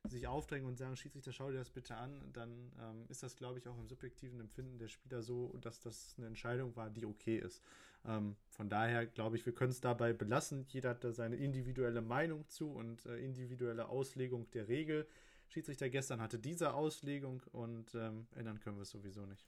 [0.08, 3.60] sich aufdrängen und sagen, Schiedsrichter, schau dir das bitte an, dann ähm, ist das, glaube
[3.60, 7.38] ich, auch im subjektiven Empfinden der Spieler so, dass das eine Entscheidung war, die okay
[7.38, 7.62] ist.
[8.06, 10.66] Ähm, von daher glaube ich, wir können es dabei belassen.
[10.68, 15.08] Jeder hat da seine individuelle Meinung zu und äh, individuelle Auslegung der Regel.
[15.48, 19.46] Schiedsrichter gestern hatte diese Auslegung und ähm, ändern können wir es sowieso nicht.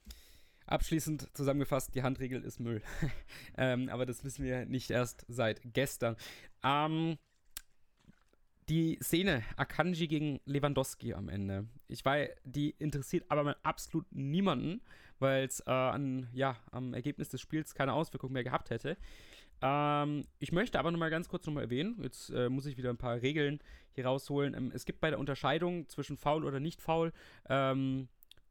[0.66, 2.82] Abschließend zusammengefasst, die Handregel ist Müll.
[3.58, 6.18] ähm, aber das wissen wir nicht erst seit gestern.
[6.64, 7.18] Ähm,
[8.68, 11.68] die Szene Akanji gegen Lewandowski am Ende.
[11.88, 14.82] Ich weiß, die interessiert aber absolut niemanden,
[15.20, 18.98] weil es äh, ja, am Ergebnis des Spiels keine Auswirkung mehr gehabt hätte.
[19.62, 22.78] Ähm, ich möchte aber noch mal ganz kurz noch mal erwähnen, jetzt äh, muss ich
[22.78, 23.60] wieder ein paar Regeln
[23.92, 24.54] hier rausholen.
[24.54, 27.12] Ähm, es gibt bei der Unterscheidung zwischen Foul oder nicht Foul
[27.50, 28.08] ähm,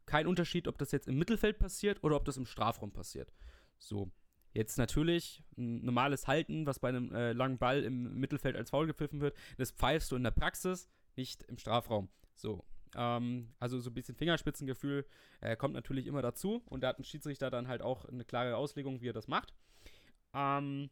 [0.07, 3.33] keinen Unterschied, ob das jetzt im Mittelfeld passiert oder ob das im Strafraum passiert.
[3.79, 4.11] So.
[4.53, 8.87] Jetzt natürlich ein normales Halten, was bei einem äh, langen Ball im Mittelfeld als Foul
[8.87, 12.09] gepfiffen wird, das pfeifst du in der Praxis, nicht im Strafraum.
[12.35, 12.65] So.
[12.97, 15.05] Ähm, also so ein bisschen Fingerspitzengefühl
[15.43, 18.57] äh, kommt natürlich immer dazu und da hat ein Schiedsrichter dann halt auch eine klare
[18.57, 19.53] Auslegung, wie er das macht.
[20.35, 20.91] Ähm,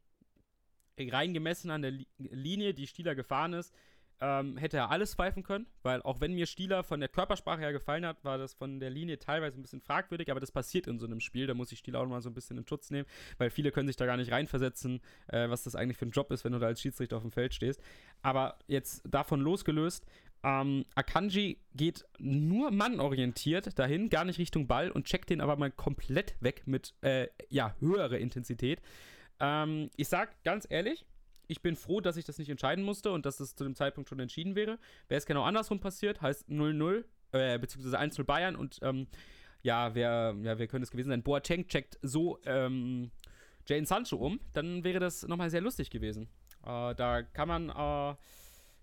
[0.99, 3.75] rein an der Linie, die Stieler gefahren ist,
[4.21, 7.73] ähm, hätte er alles pfeifen können, weil auch wenn mir Stieler von der Körpersprache her
[7.73, 10.99] gefallen hat, war das von der Linie teilweise ein bisschen fragwürdig, aber das passiert in
[10.99, 13.07] so einem Spiel, da muss ich Stieler auch mal so ein bisschen in Schutz nehmen,
[13.39, 16.31] weil viele können sich da gar nicht reinversetzen, äh, was das eigentlich für ein Job
[16.31, 17.83] ist, wenn du da als Schiedsrichter auf dem Feld stehst.
[18.23, 20.07] Aber jetzt davon losgelöst,
[20.45, 25.71] ähm, Akanji geht nur mannorientiert dahin, gar nicht Richtung Ball und checkt den aber mal
[25.71, 28.81] komplett weg mit äh, ja, höherer Intensität.
[29.41, 31.07] Ähm, ich sag ganz ehrlich,
[31.47, 34.09] ich bin froh, dass ich das nicht entscheiden musste und dass das zu dem Zeitpunkt
[34.09, 34.79] schon entschieden wäre.
[35.09, 39.07] Wäre es genau andersrum passiert, heißt 0-0, äh, beziehungsweise 1-0 Bayern und ähm,
[39.63, 41.23] ja, wer, ja, wer könnte es gewesen sein?
[41.23, 43.11] Boateng checkt so ähm,
[43.67, 46.29] Jane Sancho um, dann wäre das nochmal sehr lustig gewesen.
[46.63, 48.17] Äh, da kann man, äh,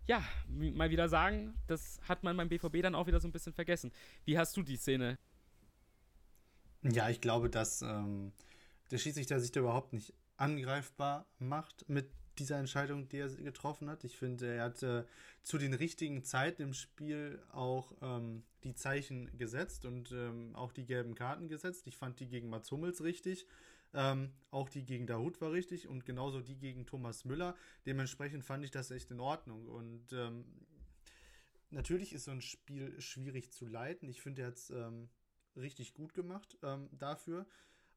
[0.07, 3.53] ja, mal wieder sagen, das hat man beim BVB dann auch wieder so ein bisschen
[3.53, 3.91] vergessen.
[4.25, 5.17] Wie hast du die Szene?
[6.81, 8.33] Ja, ich glaube, dass ähm,
[8.89, 14.03] der Schiedsrichter sich da überhaupt nicht angreifbar macht mit dieser Entscheidung, die er getroffen hat.
[14.03, 15.03] Ich finde, er hat äh,
[15.43, 20.85] zu den richtigen Zeiten im Spiel auch ähm, die Zeichen gesetzt und ähm, auch die
[20.85, 21.87] gelben Karten gesetzt.
[21.87, 23.45] Ich fand die gegen Mats Hummels richtig.
[23.93, 27.55] Ähm, auch die gegen Dahut war richtig und genauso die gegen Thomas Müller.
[27.85, 29.67] Dementsprechend fand ich das echt in Ordnung.
[29.67, 30.45] Und ähm,
[31.69, 34.09] natürlich ist so ein Spiel schwierig zu leiten.
[34.09, 35.09] Ich finde, er hat es ähm,
[35.55, 37.45] richtig gut gemacht ähm, dafür.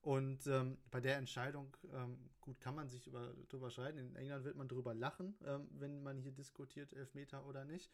[0.04, 3.96] Und ähm, bei der Entscheidung, ähm, gut, kann man sich über, drüber streiten.
[3.96, 7.90] In England wird man drüber lachen, ähm, wenn man hier diskutiert, Elfmeter oder nicht.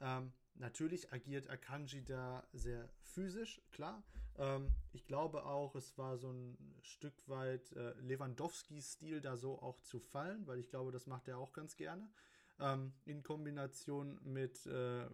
[0.00, 4.02] Ähm, natürlich agiert Akanji da sehr physisch, klar.
[4.38, 9.80] Ähm, ich glaube auch, es war so ein Stück weit äh, Lewandowski-Stil, da so auch
[9.82, 12.10] zu fallen, weil ich glaube, das macht er auch ganz gerne.
[12.58, 15.06] Ähm, in Kombination mit äh,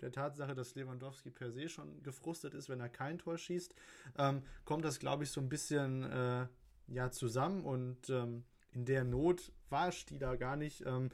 [0.00, 3.74] der Tatsache, dass Lewandowski per se schon gefrustet ist, wenn er kein Tor schießt,
[4.18, 6.46] ähm, kommt das, glaube ich, so ein bisschen äh,
[6.88, 11.10] ja, zusammen und ähm, in der Not war Stieler gar nicht, ähm,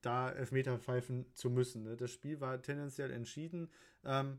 [0.00, 1.82] da Elfmeter pfeifen zu müssen.
[1.82, 1.96] Ne?
[1.96, 3.68] Das Spiel war tendenziell entschieden.
[4.04, 4.38] Ähm,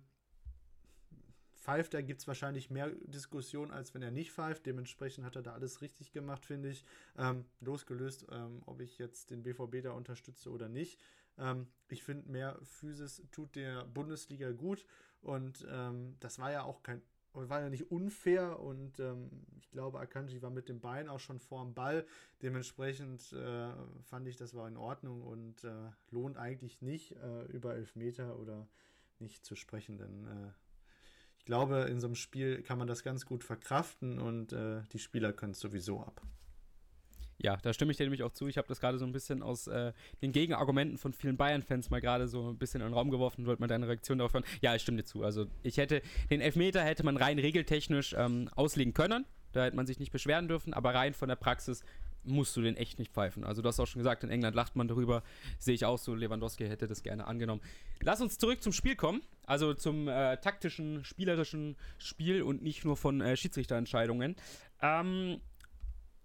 [1.62, 4.66] pfeift er, gibt es wahrscheinlich mehr Diskussion, als wenn er nicht pfeift.
[4.66, 6.84] Dementsprechend hat er da alles richtig gemacht, finde ich.
[7.18, 10.99] Ähm, losgelöst, ähm, ob ich jetzt den BVB da unterstütze oder nicht.
[11.38, 14.86] Ähm, ich finde, mehr Physis tut der Bundesliga gut.
[15.22, 17.02] Und ähm, das war ja auch kein
[17.34, 21.40] war ja nicht unfair und ähm, ich glaube, Akanji war mit dem Bein auch schon
[21.40, 22.06] vor dem Ball.
[22.42, 23.70] Dementsprechend äh,
[24.04, 28.68] fand ich, das war in Ordnung und äh, lohnt eigentlich nicht, äh, über Elfmeter oder
[29.20, 30.52] nicht zu sprechen, denn äh,
[31.38, 35.00] ich glaube, in so einem Spiel kann man das ganz gut verkraften und äh, die
[35.00, 36.22] Spieler können es sowieso ab.
[37.42, 38.48] Ja, da stimme ich dir nämlich auch zu.
[38.48, 42.00] Ich habe das gerade so ein bisschen aus äh, den Gegenargumenten von vielen Bayern-Fans mal
[42.00, 44.44] gerade so ein bisschen in den Raum geworfen und wollte mal deine Reaktion darauf hören.
[44.62, 45.24] Ja, ich stimme dir zu.
[45.24, 49.26] Also ich hätte den Elfmeter hätte man rein regeltechnisch ähm, auslegen können.
[49.54, 51.84] Da hätte man sich nicht beschweren dürfen, aber rein von der Praxis
[52.24, 53.44] musst du den echt nicht pfeifen.
[53.44, 55.24] Also du hast auch schon gesagt, in England lacht man darüber.
[55.58, 57.62] Sehe ich auch so, Lewandowski hätte das gerne angenommen.
[58.02, 59.22] Lass uns zurück zum Spiel kommen.
[59.46, 64.36] Also zum äh, taktischen, spielerischen Spiel und nicht nur von äh, Schiedsrichterentscheidungen.
[64.82, 65.42] Ähm,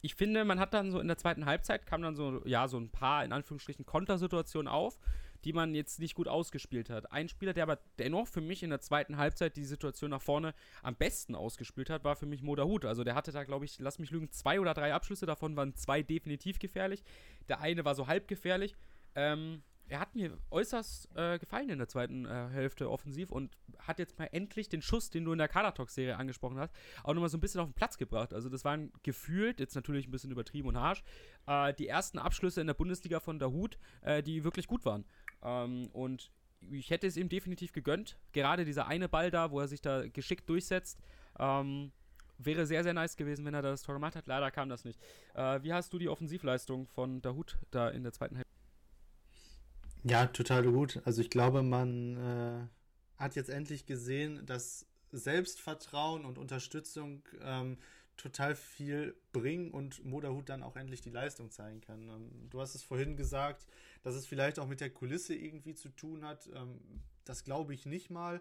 [0.07, 2.79] ich finde, man hat dann so in der zweiten Halbzeit kam dann so, ja, so
[2.79, 5.01] ein paar in Anführungsstrichen Kontersituationen auf,
[5.45, 7.11] die man jetzt nicht gut ausgespielt hat.
[7.11, 10.55] Ein Spieler, der aber dennoch für mich in der zweiten Halbzeit die Situation nach vorne
[10.85, 12.85] am besten ausgespielt hat, war für mich Modahut.
[12.85, 15.75] Also der hatte da, glaube ich, lass mich lügen, zwei oder drei Abschlüsse, davon waren
[15.75, 17.03] zwei definitiv gefährlich.
[17.49, 18.77] Der eine war so halb gefährlich.
[19.17, 23.99] Ähm, er hat mir äußerst äh, gefallen in der zweiten äh, Hälfte offensiv und hat
[23.99, 26.75] jetzt mal endlich den Schuss, den du in der Kadertalk-Serie angesprochen hast,
[27.05, 28.33] auch nochmal so ein bisschen auf den Platz gebracht.
[28.33, 31.05] Also das waren gefühlt, jetzt natürlich ein bisschen übertrieben und harsch,
[31.47, 35.05] äh, die ersten Abschlüsse in der Bundesliga von Dahut, äh, die wirklich gut waren.
[35.43, 36.33] Ähm, und
[36.71, 38.19] ich hätte es ihm definitiv gegönnt.
[38.33, 40.99] Gerade dieser eine Ball da, wo er sich da geschickt durchsetzt,
[41.39, 41.93] ähm,
[42.39, 44.27] wäre sehr, sehr nice gewesen, wenn er das Tor gemacht hat.
[44.27, 45.01] Leider kam das nicht.
[45.35, 48.46] Äh, wie hast du die Offensivleistung von Dahut da in der zweiten Hälfte?
[50.09, 51.01] Ja, total gut.
[51.05, 57.77] Also ich glaube, man äh, hat jetzt endlich gesehen, dass Selbstvertrauen und Unterstützung ähm,
[58.17, 62.09] total viel bringen und Moderhut dann auch endlich die Leistung zeigen kann.
[62.09, 63.67] Ähm, du hast es vorhin gesagt,
[64.05, 66.49] dass es vielleicht auch mit der Kulisse irgendwie zu tun hat.
[66.55, 66.79] Ähm,
[67.25, 68.41] das glaube ich nicht mal.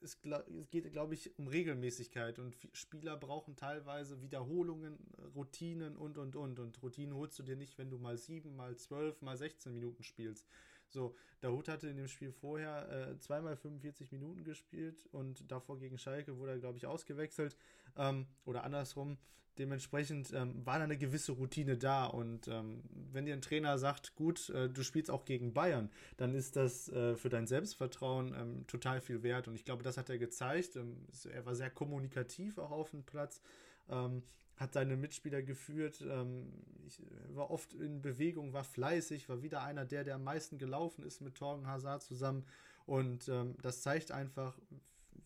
[0.00, 4.98] Es, es geht, glaube ich, um Regelmäßigkeit und Spieler brauchen teilweise Wiederholungen,
[5.34, 6.58] Routinen und, und, und.
[6.60, 10.02] Und Routinen holst du dir nicht, wenn du mal sieben, mal zwölf, mal 16 Minuten
[10.02, 10.46] spielst.
[10.90, 15.98] So, Dahut hatte in dem Spiel vorher äh, zweimal 45 Minuten gespielt und davor gegen
[15.98, 17.56] Schalke wurde er, glaube ich, ausgewechselt.
[17.98, 19.18] Ähm, oder andersrum.
[19.58, 22.06] Dementsprechend ähm, war da eine gewisse Routine da.
[22.06, 22.82] Und ähm,
[23.12, 26.88] wenn dir ein Trainer sagt, gut, äh, du spielst auch gegen Bayern, dann ist das
[26.90, 29.48] äh, für dein Selbstvertrauen ähm, total viel wert.
[29.48, 30.76] Und ich glaube, das hat er gezeigt.
[30.76, 30.96] Ähm,
[31.32, 33.42] er war sehr kommunikativ auch auf dem Platz.
[33.88, 34.22] Ähm,
[34.58, 36.52] hat seine Mitspieler geführt, ähm,
[36.86, 41.04] ich, war oft in Bewegung, war fleißig, war wieder einer der, der am meisten gelaufen
[41.04, 42.44] ist mit Torgen Hazard zusammen.
[42.86, 44.58] Und ähm, das zeigt einfach,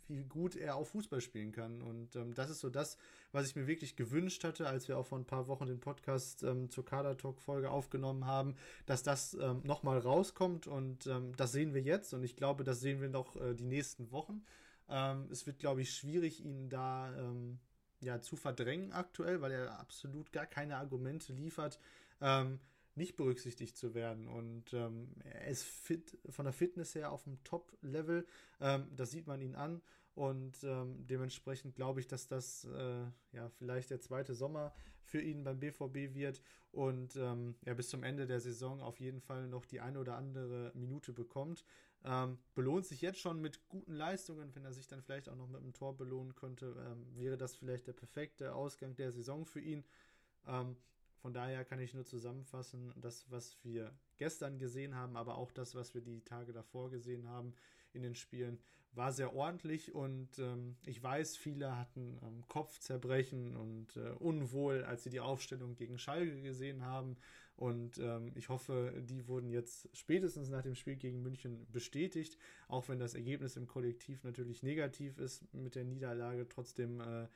[0.09, 1.83] wie gut er auch Fußball spielen kann.
[1.83, 2.97] Und ähm, das ist so das,
[3.33, 6.43] was ich mir wirklich gewünscht hatte, als wir auch vor ein paar Wochen den Podcast
[6.43, 10.67] ähm, zur Kader-Talk-Folge aufgenommen haben, dass das ähm, nochmal rauskommt.
[10.67, 12.15] Und ähm, das sehen wir jetzt.
[12.15, 14.45] Und ich glaube, das sehen wir noch äh, die nächsten Wochen.
[14.89, 17.59] Ähm, es wird, glaube ich, schwierig, ihn da ähm,
[18.03, 21.79] ja, zu verdrängen aktuell, weil er absolut gar keine Argumente liefert,
[22.21, 22.59] ähm,
[22.95, 24.29] nicht berücksichtigt zu werden.
[24.29, 28.27] Und ähm, er ist fit, von der Fitness her auf dem Top-Level.
[28.61, 29.81] Ähm, das sieht man ihn an.
[30.15, 34.75] Und ähm, dementsprechend glaube ich, dass das äh, ja vielleicht der zweite Sommer
[35.05, 39.21] für ihn beim BVB wird und ähm, er bis zum Ende der Saison auf jeden
[39.21, 41.65] Fall noch die eine oder andere Minute bekommt.
[42.05, 45.49] Ähm, belohnt sich jetzt schon mit guten Leistungen, wenn er sich dann vielleicht auch noch
[45.49, 49.61] mit einem Tor belohnen könnte, ähm, wäre das vielleicht der perfekte Ausgang der Saison für
[49.61, 49.85] ihn.
[50.47, 50.77] Ähm,
[51.23, 55.77] von daher kann ich nur zusammenfassen, das, was wir gestern gesehen haben, aber auch das,
[55.77, 57.55] was wir die Tage davor gesehen haben
[57.93, 58.59] in den Spielen,
[58.95, 65.05] war sehr ordentlich und ähm, ich weiß, viele hatten ähm, Kopfzerbrechen und äh, Unwohl, als
[65.05, 67.17] sie die Aufstellung gegen Schalke gesehen haben.
[67.57, 72.37] Und ähm, ich hoffe, die wurden jetzt spätestens nach dem Spiel gegen München bestätigt,
[72.69, 76.49] auch wenn das Ergebnis im Kollektiv natürlich negativ ist mit der Niederlage.
[76.49, 77.29] Trotzdem äh,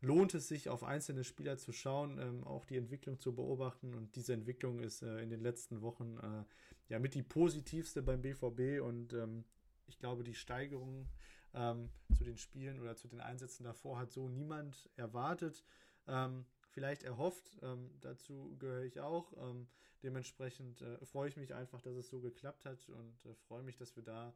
[0.00, 3.94] lohnt es sich, auf einzelne Spieler zu schauen, ähm, auch die Entwicklung zu beobachten.
[3.94, 6.44] Und diese Entwicklung ist äh, in den letzten Wochen äh,
[6.92, 8.80] ja mit die positivste beim BVB.
[8.82, 9.44] Und ähm,
[9.86, 11.08] ich glaube, die Steigerung
[11.54, 15.64] ähm, zu den Spielen oder zu den Einsätzen davor hat so niemand erwartet.
[16.06, 17.58] Ähm, vielleicht erhofft.
[17.62, 19.32] Ähm, dazu gehöre ich auch.
[19.36, 19.66] Ähm,
[20.04, 23.76] dementsprechend äh, freue ich mich einfach, dass es so geklappt hat und äh, freue mich,
[23.76, 24.32] dass wir da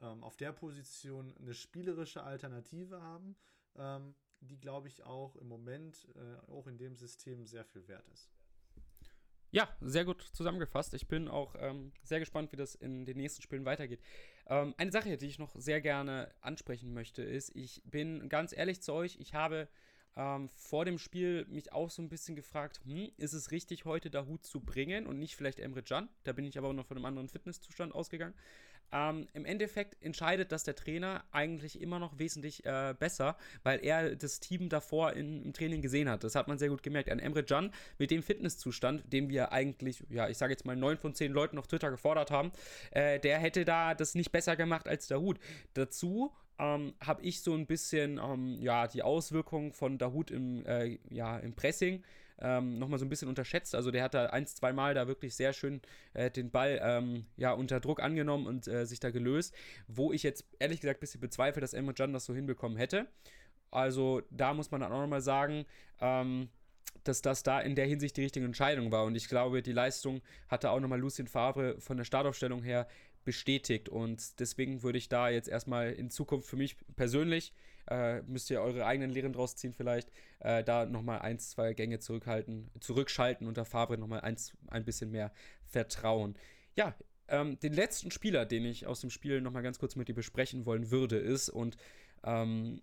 [0.00, 3.36] ähm, auf der Position eine spielerische Alternative haben
[4.42, 8.30] die, glaube ich, auch im Moment, äh, auch in dem System sehr viel wert ist.
[9.50, 10.94] Ja, sehr gut zusammengefasst.
[10.94, 14.00] Ich bin auch ähm, sehr gespannt, wie das in den nächsten Spielen weitergeht.
[14.46, 18.80] Ähm, eine Sache, die ich noch sehr gerne ansprechen möchte, ist, ich bin ganz ehrlich
[18.80, 19.68] zu euch, ich habe
[20.16, 24.10] ähm, vor dem Spiel mich auch so ein bisschen gefragt, hm, ist es richtig, heute
[24.10, 26.08] Dahut zu bringen und nicht vielleicht Emre Can?
[26.24, 28.34] Da bin ich aber auch noch von einem anderen Fitnesszustand ausgegangen.
[28.92, 34.14] Ähm, Im Endeffekt entscheidet das der Trainer eigentlich immer noch wesentlich äh, besser, weil er
[34.14, 36.24] das Team davor in, im Training gesehen hat.
[36.24, 37.10] Das hat man sehr gut gemerkt.
[37.10, 40.98] Ein Emre Can mit dem Fitnesszustand, den wir eigentlich, ja, ich sage jetzt mal neun
[40.98, 42.52] von zehn Leuten auf Twitter gefordert haben,
[42.90, 45.38] äh, der hätte da das nicht besser gemacht als Dahut.
[45.74, 50.98] Dazu ähm, habe ich so ein bisschen ähm, ja, die Auswirkungen von Dahut im, äh,
[51.10, 52.02] ja, im Pressing
[52.42, 53.74] ähm, nochmal so ein bisschen unterschätzt.
[53.74, 55.80] Also der hat da ein, zwei Mal da wirklich sehr schön
[56.14, 59.54] äh, den Ball ähm, ja, unter Druck angenommen und äh, sich da gelöst,
[59.86, 63.06] wo ich jetzt ehrlich gesagt ein bisschen bezweifle, dass Emre Can das so hinbekommen hätte.
[63.70, 65.64] Also da muss man dann auch nochmal sagen,
[66.00, 66.50] ähm,
[67.04, 69.04] dass das da in der Hinsicht die richtige Entscheidung war.
[69.04, 72.86] Und ich glaube, die Leistung hatte auch nochmal Lucien Favre von der Startaufstellung her
[73.24, 73.88] bestätigt.
[73.88, 77.52] Und deswegen würde ich da jetzt erstmal in Zukunft für mich persönlich
[77.88, 80.10] äh, müsst ihr eure eigenen Lehren draus ziehen vielleicht,
[80.40, 85.32] äh, da nochmal ein, zwei Gänge zurückhalten, zurückschalten und der Fabre nochmal ein bisschen mehr
[85.66, 86.36] vertrauen.
[86.76, 86.94] Ja,
[87.28, 90.66] ähm, den letzten Spieler, den ich aus dem Spiel nochmal ganz kurz mit dir besprechen
[90.66, 91.76] wollen würde, ist und
[92.24, 92.82] ähm,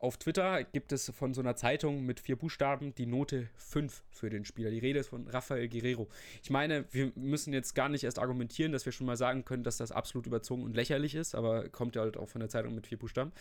[0.00, 4.30] auf Twitter gibt es von so einer Zeitung mit vier Buchstaben die Note 5 für
[4.30, 4.70] den Spieler.
[4.70, 6.08] Die Rede ist von Rafael Guerrero.
[6.42, 9.64] Ich meine, wir müssen jetzt gar nicht erst argumentieren, dass wir schon mal sagen können,
[9.64, 12.74] dass das absolut überzogen und lächerlich ist, aber kommt ja halt auch von der Zeitung
[12.74, 13.32] mit vier Buchstaben.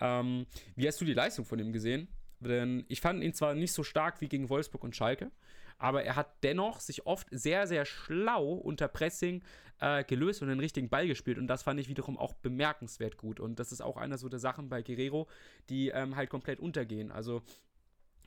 [0.00, 0.46] Ähm,
[0.76, 2.08] wie hast du die Leistung von ihm gesehen?
[2.40, 5.30] Denn ich fand ihn zwar nicht so stark wie gegen Wolfsburg und Schalke,
[5.78, 9.42] aber er hat dennoch sich oft sehr, sehr schlau unter Pressing
[9.80, 11.38] äh, gelöst und den richtigen Ball gespielt.
[11.38, 13.40] Und das fand ich wiederum auch bemerkenswert gut.
[13.40, 15.28] Und das ist auch einer so der Sachen bei Guerrero,
[15.68, 17.10] die ähm, halt komplett untergehen.
[17.10, 17.42] Also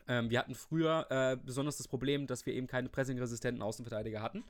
[0.08, 4.44] ähm, wir hatten früher äh, besonders das Problem, dass wir eben keine pressingresistenten Außenverteidiger hatten.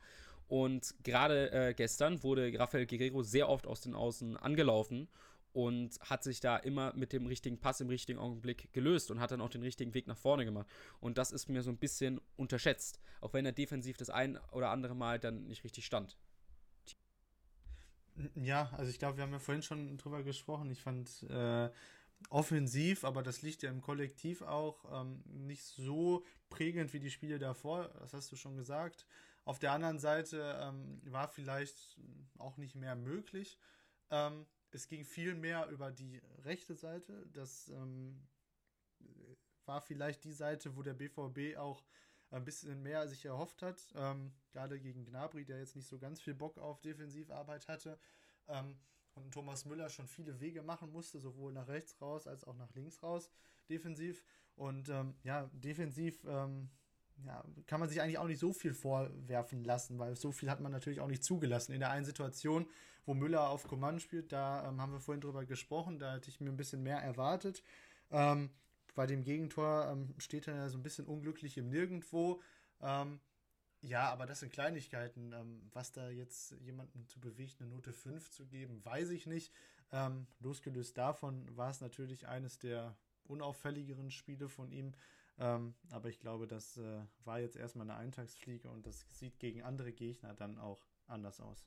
[0.48, 5.08] Und gerade äh, gestern wurde Rafael Guerrero sehr oft aus den Außen angelaufen
[5.52, 9.30] und hat sich da immer mit dem richtigen Pass im richtigen Augenblick gelöst und hat
[9.30, 10.66] dann auch den richtigen Weg nach vorne gemacht.
[11.00, 14.70] Und das ist mir so ein bisschen unterschätzt, auch wenn er defensiv das ein oder
[14.70, 16.16] andere Mal dann nicht richtig stand.
[18.34, 20.70] Ja, also ich glaube, wir haben ja vorhin schon drüber gesprochen.
[20.70, 21.70] Ich fand äh,
[22.30, 27.38] offensiv, aber das liegt ja im Kollektiv auch ähm, nicht so prägend wie die Spiele
[27.38, 27.88] davor.
[28.00, 29.06] Das hast du schon gesagt.
[29.44, 31.98] Auf der anderen Seite ähm, war vielleicht
[32.38, 33.58] auch nicht mehr möglich.
[34.10, 37.26] Ähm, es ging viel mehr über die rechte Seite.
[37.32, 38.20] Das ähm,
[39.64, 41.84] war vielleicht die Seite, wo der BVB auch
[42.30, 43.86] ein bisschen mehr sich erhofft hat.
[43.94, 47.98] Ähm, gerade gegen Gnabry, der jetzt nicht so ganz viel Bock auf Defensivarbeit hatte.
[48.48, 48.78] Ähm,
[49.14, 52.72] und Thomas Müller schon viele Wege machen musste, sowohl nach rechts raus als auch nach
[52.74, 53.30] links raus,
[53.68, 54.22] defensiv.
[54.54, 56.70] Und ähm, ja, defensiv ähm,
[57.26, 60.60] ja, kann man sich eigentlich auch nicht so viel vorwerfen lassen, weil so viel hat
[60.60, 61.72] man natürlich auch nicht zugelassen.
[61.72, 62.66] In der einen Situation,
[63.06, 66.40] wo Müller auf Command spielt, da ähm, haben wir vorhin drüber gesprochen, da hätte ich
[66.40, 67.62] mir ein bisschen mehr erwartet.
[68.10, 68.50] Ähm,
[68.94, 72.42] bei dem Gegentor ähm, steht er ja so ein bisschen unglücklich im Nirgendwo.
[72.80, 73.20] Ähm,
[73.80, 75.32] ja, aber das sind Kleinigkeiten.
[75.32, 79.52] Ähm, was da jetzt jemanden zu bewegt, eine Note 5 zu geben, weiß ich nicht.
[79.92, 84.92] Ähm, losgelöst davon war es natürlich eines der unauffälligeren Spiele von ihm.
[85.38, 89.62] Ähm, aber ich glaube, das äh, war jetzt erstmal eine Eintagsfliege und das sieht gegen
[89.62, 91.64] andere Gegner dann auch anders aus.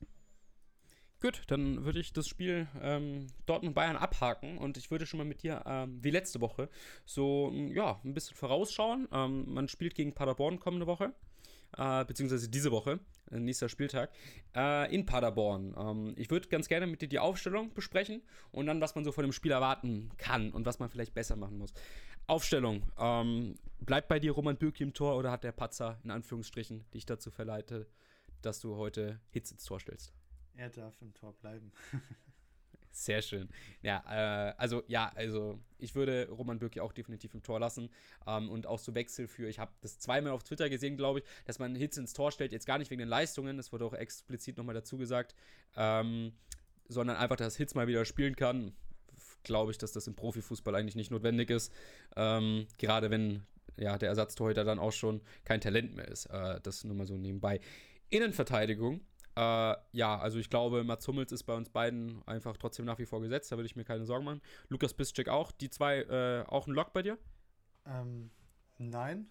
[1.21, 5.43] Gut, dann würde ich das Spiel ähm, Dortmund-Bayern abhaken und ich würde schon mal mit
[5.43, 6.67] dir, ähm, wie letzte Woche,
[7.05, 9.07] so ja, ein bisschen vorausschauen.
[9.11, 11.13] Ähm, man spielt gegen Paderborn kommende Woche,
[11.77, 12.99] äh, beziehungsweise diese Woche,
[13.31, 14.11] äh, nächster Spieltag,
[14.55, 15.75] äh, in Paderborn.
[15.77, 19.11] Ähm, ich würde ganz gerne mit dir die Aufstellung besprechen und dann, was man so
[19.11, 21.73] von dem Spiel erwarten kann und was man vielleicht besser machen muss.
[22.27, 22.83] Aufstellung.
[22.97, 27.05] Ähm, bleibt bei dir Roman Bürki im Tor oder hat der Patzer in Anführungsstrichen dich
[27.05, 27.89] dazu verleitet,
[28.41, 30.13] dass du heute Hits ins Tor stellst?
[30.55, 31.71] Er darf im Tor bleiben.
[32.91, 33.49] Sehr schön.
[33.81, 37.89] Ja, äh, also ja, also ich würde Roman Bürki auch definitiv im Tor lassen
[38.27, 41.25] ähm, und auch so Wechsel für, ich habe das zweimal auf Twitter gesehen, glaube ich,
[41.45, 43.93] dass man Hits ins Tor stellt, jetzt gar nicht wegen den Leistungen, das wurde auch
[43.93, 45.35] explizit nochmal dazu gesagt,
[45.75, 46.33] ähm,
[46.87, 48.73] sondern einfach, dass Hits mal wieder spielen kann.
[49.43, 51.73] Glaube ich, dass das im Profifußball eigentlich nicht notwendig ist.
[52.15, 53.41] Ähm, gerade wenn
[53.77, 56.27] ja, der Ersatztorhüter dann auch schon kein Talent mehr ist.
[56.27, 57.59] Äh, das nur mal so nebenbei.
[58.09, 59.01] Innenverteidigung
[59.35, 63.05] äh, ja, also ich glaube, Mats Hummels ist bei uns beiden einfach trotzdem nach wie
[63.05, 63.51] vor gesetzt.
[63.51, 64.41] Da würde ich mir keine Sorgen machen.
[64.67, 65.51] Lukas Biszczyk auch.
[65.51, 67.17] Die zwei äh, auch ein Lock bei dir?
[67.85, 68.29] Ähm,
[68.77, 69.29] nein.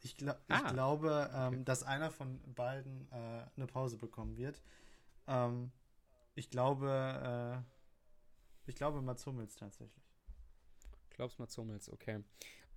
[0.00, 0.36] Ich, gl ah.
[0.48, 1.64] ich glaube, ähm, okay.
[1.64, 4.62] dass einer von beiden äh, eine Pause bekommen wird.
[5.26, 5.70] Ähm,
[6.34, 7.64] ich glaube,
[8.66, 10.04] äh, ich glaube Mats Hummels tatsächlich.
[11.10, 12.24] Glaubst Mats Hummels, okay.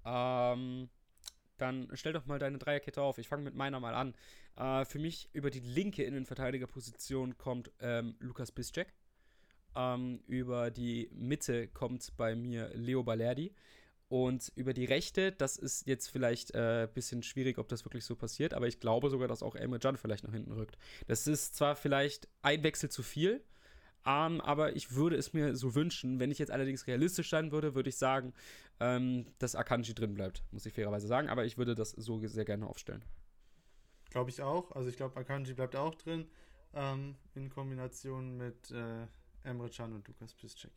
[0.03, 0.89] Ähm,
[1.57, 3.17] dann stell doch mal deine Dreierkette auf.
[3.17, 4.13] Ich fange mit meiner mal an.
[4.57, 8.93] Äh, für mich über die linke Innenverteidigerposition kommt ähm, Lukas Piszczek.
[9.75, 13.53] Ähm, über die Mitte kommt bei mir Leo Balerdi.
[14.07, 18.05] Und über die Rechte, das ist jetzt vielleicht ein äh, bisschen schwierig, ob das wirklich
[18.05, 20.77] so passiert, aber ich glaube sogar, dass auch Emre Can vielleicht nach hinten rückt.
[21.07, 23.43] Das ist zwar vielleicht ein Wechsel zu viel,
[24.05, 26.19] ähm, aber ich würde es mir so wünschen.
[26.19, 28.33] Wenn ich jetzt allerdings realistisch sein würde, würde ich sagen,
[28.79, 32.45] ähm, dass Akanji drin bleibt, muss ich fairerweise sagen, aber ich würde das so sehr
[32.45, 33.03] gerne aufstellen.
[34.09, 34.71] Glaube ich auch.
[34.71, 36.27] Also ich glaube, Akanji bleibt auch drin,
[36.73, 39.07] ähm, in Kombination mit äh,
[39.43, 40.71] Emre Can und Lukas Piszczek.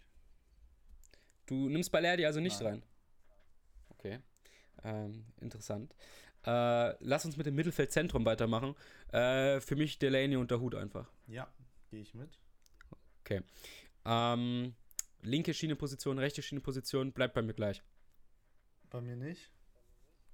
[1.46, 2.72] Du nimmst Balerdi also nicht Nein.
[2.72, 2.82] rein?
[3.90, 4.18] Okay.
[4.84, 5.94] Ähm, interessant.
[6.46, 8.74] Äh, lass uns mit dem Mittelfeldzentrum weitermachen.
[9.12, 11.10] Äh, für mich Delaney und der Hut einfach.
[11.26, 11.48] Ja,
[11.90, 12.38] gehe ich mit.
[13.20, 13.42] Okay.
[14.04, 14.74] Ähm,
[15.22, 17.82] linke Schieneposition, rechte Schieneposition, bleibt bei mir gleich.
[18.90, 19.50] Bei mir nicht.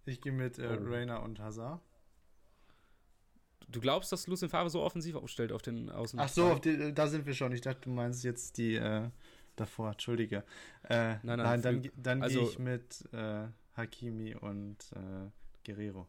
[0.06, 0.84] Ich gehe mit äh, oh.
[0.84, 1.80] Rainer und Hazard.
[3.68, 6.18] Du glaubst, dass Lucien Favre so offensiv aufstellt auf den Außen?
[6.20, 7.52] Ach so, die, da sind wir schon.
[7.52, 9.08] Ich dachte, du meinst jetzt die äh,
[9.56, 10.44] davor, entschuldige.
[10.88, 15.30] Äh, nein, nein, nein dann, dann also, gehe ich mit äh, Hakimi und äh,
[15.64, 16.06] Guerrero.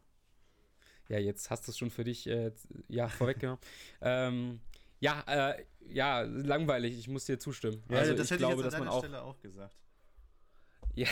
[1.08, 2.52] Ja, jetzt hast du es schon für dich äh,
[2.88, 3.60] ja, vorweggenommen.
[4.00, 4.60] ähm,
[5.00, 7.82] ja, äh, ja, langweilig, ich muss dir zustimmen.
[7.90, 9.76] Ja, also das ich hätte glaube, ich jetzt an dass man Stelle auch gesagt.
[10.94, 11.08] Ja,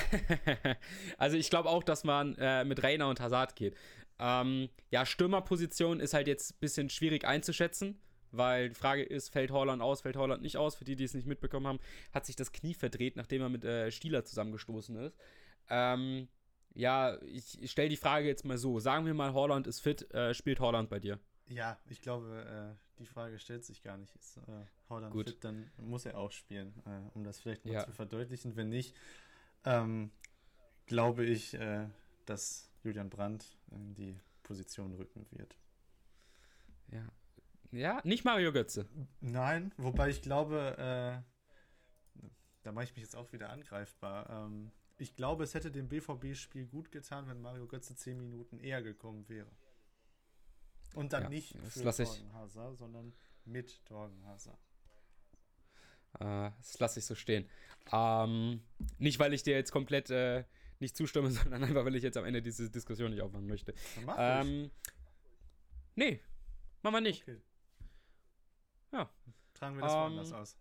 [1.18, 3.76] also ich glaube auch, dass man äh, mit Reiner und Hazard geht.
[4.18, 8.00] Ähm, ja, Stürmerposition ist halt jetzt ein bisschen schwierig einzuschätzen
[8.36, 10.74] weil die Frage ist, fällt Holland aus, fällt Holland nicht aus?
[10.74, 11.78] Für die, die es nicht mitbekommen haben,
[12.12, 15.16] hat sich das Knie verdreht, nachdem er mit äh, Stieler zusammengestoßen ist.
[15.68, 16.28] Ähm,
[16.74, 18.80] ja, ich, ich stelle die Frage jetzt mal so.
[18.80, 21.20] Sagen wir mal, Holland ist fit, äh, spielt Holland bei dir?
[21.48, 24.14] Ja, ich glaube, äh, die Frage stellt sich gar nicht.
[24.16, 25.30] Ist äh, Holland Gut.
[25.30, 27.84] fit, dann muss er auch spielen, äh, um das vielleicht mal ja.
[27.84, 28.56] zu verdeutlichen.
[28.56, 28.94] Wenn nicht,
[29.64, 30.10] ähm,
[30.86, 31.88] glaube ich, äh,
[32.24, 35.56] dass Julian Brandt in die Position rücken wird.
[36.88, 37.08] Ja,
[37.74, 38.86] ja, nicht Mario Götze.
[39.20, 42.28] Nein, wobei ich glaube, äh,
[42.62, 44.30] da mache ich mich jetzt auch wieder angreifbar.
[44.30, 48.80] Ähm, ich glaube, es hätte dem BVB-Spiel gut getan, wenn Mario Götze zehn Minuten eher
[48.80, 49.50] gekommen wäre.
[50.94, 53.12] Und dann ja, nicht für Torgen Hazard, sondern
[53.44, 54.58] mit Torgen Hazard.
[56.20, 57.48] Äh, das lasse ich so stehen.
[57.92, 58.62] Ähm,
[58.98, 60.44] nicht, weil ich dir jetzt komplett äh,
[60.78, 63.74] nicht zustimme, sondern einfach, weil ich jetzt am Ende diese Diskussion nicht aufmachen möchte.
[64.04, 64.70] Mach ähm,
[65.94, 66.20] nee,
[66.82, 67.22] machen wir nicht.
[67.22, 67.40] Okay.
[68.92, 69.10] Ja.
[69.54, 70.56] Tragen wir das um, woanders ähm, aus.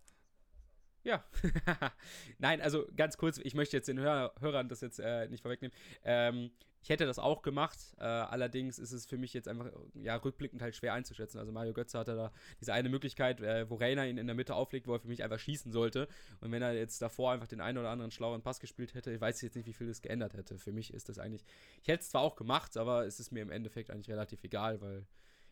[1.04, 1.24] Ja.
[2.40, 5.76] Nein, also ganz kurz, ich möchte jetzt den Hör Hörern das jetzt äh, nicht vorwegnehmen.
[6.04, 6.52] Ähm,
[6.84, 10.62] ich hätte das auch gemacht, äh, allerdings ist es für mich jetzt einfach ja, rückblickend
[10.62, 11.40] halt schwer einzuschätzen.
[11.40, 14.54] Also Mario Götze hatte da diese eine Möglichkeit, äh, wo Reiner ihn in der Mitte
[14.54, 16.10] auflegt, wo er für mich einfach schießen sollte.
[16.42, 19.22] Und wenn er jetzt davor einfach den einen oder anderen schlaueren Pass gespielt hätte, ich
[19.22, 20.58] weiß jetzt nicht, wie viel das geändert hätte.
[20.58, 21.46] Für mich ist das eigentlich,
[21.82, 24.82] ich hätte es zwar auch gemacht, aber es ist mir im Endeffekt eigentlich relativ egal,
[24.82, 25.06] weil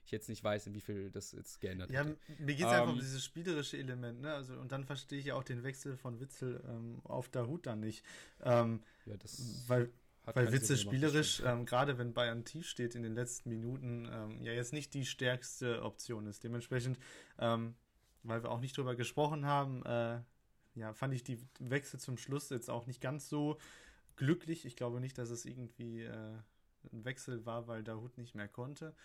[0.03, 2.17] ich jetzt nicht weiß, inwiefern das jetzt geändert ja, hätte.
[2.39, 4.33] mir geht es um, einfach um ähm, dieses spielerische Element, ne?
[4.33, 7.79] Also, und dann verstehe ich ja auch den Wechsel von Witzel ähm, auf Hut dann
[7.79, 8.03] nicht.
[8.41, 9.91] Ähm, ja, das weil,
[10.33, 14.53] weil Witzel spielerisch, ähm, gerade wenn Bayern tief steht in den letzten Minuten, ähm, ja
[14.53, 16.43] jetzt nicht die stärkste Option ist.
[16.43, 16.99] Dementsprechend,
[17.39, 17.75] ähm,
[18.23, 20.19] weil wir auch nicht drüber gesprochen haben, äh,
[20.75, 23.57] ja, fand ich die Wechsel zum Schluss jetzt auch nicht ganz so
[24.15, 24.65] glücklich.
[24.65, 26.37] Ich glaube nicht, dass es irgendwie äh,
[26.91, 28.95] ein Wechsel war, weil Hut nicht mehr konnte.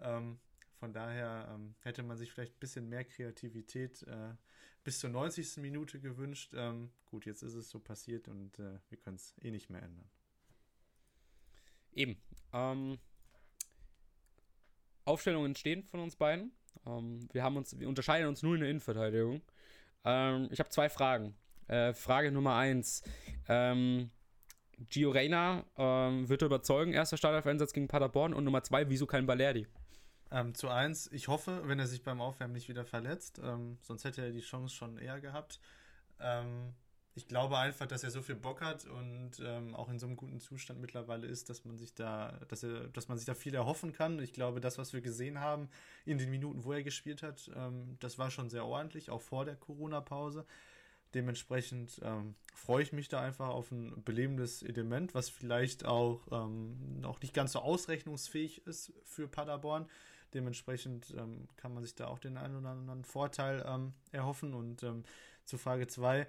[0.00, 0.38] Ähm,
[0.78, 4.34] von daher ähm, hätte man sich vielleicht ein bisschen mehr Kreativität äh,
[4.82, 5.58] bis zur 90.
[5.58, 6.54] Minute gewünscht.
[6.54, 9.82] Ähm, gut, jetzt ist es so passiert und äh, wir können es eh nicht mehr
[9.82, 10.08] ändern.
[11.92, 12.16] Eben.
[12.52, 12.98] Ähm,
[15.04, 16.52] Aufstellungen stehen von uns beiden.
[16.86, 19.42] Ähm, wir, haben uns, wir unterscheiden uns nur in der Innenverteidigung.
[20.04, 21.34] Ähm, ich habe zwei Fragen.
[21.66, 23.02] Äh, Frage Nummer eins.
[23.48, 24.10] Ähm,
[24.88, 28.32] Gio Reyna ähm, wird er überzeugen, erster Startelf-Einsatz gegen Paderborn.
[28.32, 29.66] Und Nummer zwei, wieso kein Balerdi?
[30.32, 34.04] Ähm, zu eins, ich hoffe, wenn er sich beim Aufwärmen nicht wieder verletzt, ähm, sonst
[34.04, 35.60] hätte er die Chance schon eher gehabt.
[36.20, 36.74] Ähm,
[37.14, 40.16] ich glaube einfach, dass er so viel Bock hat und ähm, auch in so einem
[40.16, 43.54] guten Zustand mittlerweile ist, dass man sich da, dass er, dass man sich da viel
[43.54, 44.20] erhoffen kann.
[44.20, 45.68] Ich glaube, das, was wir gesehen haben
[46.04, 49.44] in den Minuten, wo er gespielt hat, ähm, das war schon sehr ordentlich, auch vor
[49.44, 50.46] der Corona-Pause.
[51.14, 57.00] Dementsprechend ähm, freue ich mich da einfach auf ein belebendes Element, was vielleicht auch ähm,
[57.00, 59.88] noch nicht ganz so ausrechnungsfähig ist für Paderborn.
[60.34, 64.54] Dementsprechend ähm, kann man sich da auch den einen oder anderen Vorteil ähm, erhoffen.
[64.54, 65.02] Und ähm,
[65.44, 66.28] zu Frage 2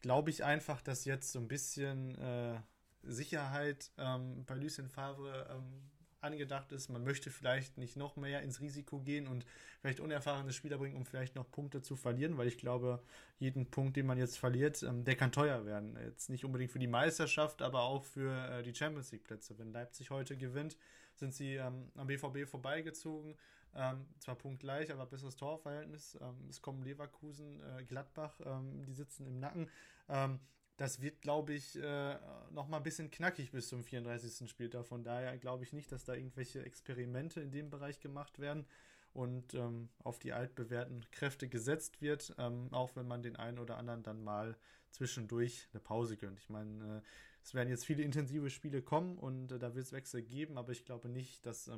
[0.00, 2.60] glaube ich einfach, dass jetzt so ein bisschen äh,
[3.02, 5.82] Sicherheit ähm, bei Lucien Favre ähm,
[6.20, 6.88] angedacht ist.
[6.88, 9.44] Man möchte vielleicht nicht noch mehr ins Risiko gehen und
[9.80, 13.02] vielleicht unerfahrene Spieler bringen, um vielleicht noch Punkte zu verlieren, weil ich glaube,
[13.38, 15.96] jeden Punkt, den man jetzt verliert, ähm, der kann teuer werden.
[16.02, 19.58] Jetzt nicht unbedingt für die Meisterschaft, aber auch für äh, die Champions League Plätze.
[19.58, 20.76] Wenn Leipzig heute gewinnt,
[21.14, 23.36] sind sie ähm, am BVB vorbeigezogen.
[23.74, 26.18] Ähm, zwar punktgleich, aber besseres Torverhältnis.
[26.20, 29.70] Ähm, es kommen Leverkusen, äh, Gladbach, ähm, die sitzen im Nacken.
[30.08, 30.40] Ähm,
[30.76, 32.16] das wird, glaube ich, äh,
[32.50, 34.48] noch mal ein bisschen knackig bis zum 34.
[34.48, 34.86] Spieltag.
[34.86, 38.64] Von daher glaube ich nicht, dass da irgendwelche Experimente in dem Bereich gemacht werden
[39.12, 43.76] und ähm, auf die altbewährten Kräfte gesetzt wird, ähm, auch wenn man den einen oder
[43.76, 44.56] anderen dann mal
[44.90, 46.38] zwischendurch eine Pause gönnt.
[46.38, 47.08] Ich meine, äh,
[47.42, 50.70] es werden jetzt viele intensive Spiele kommen und äh, da wird es Wechsel geben, aber
[50.70, 51.68] ich glaube nicht, dass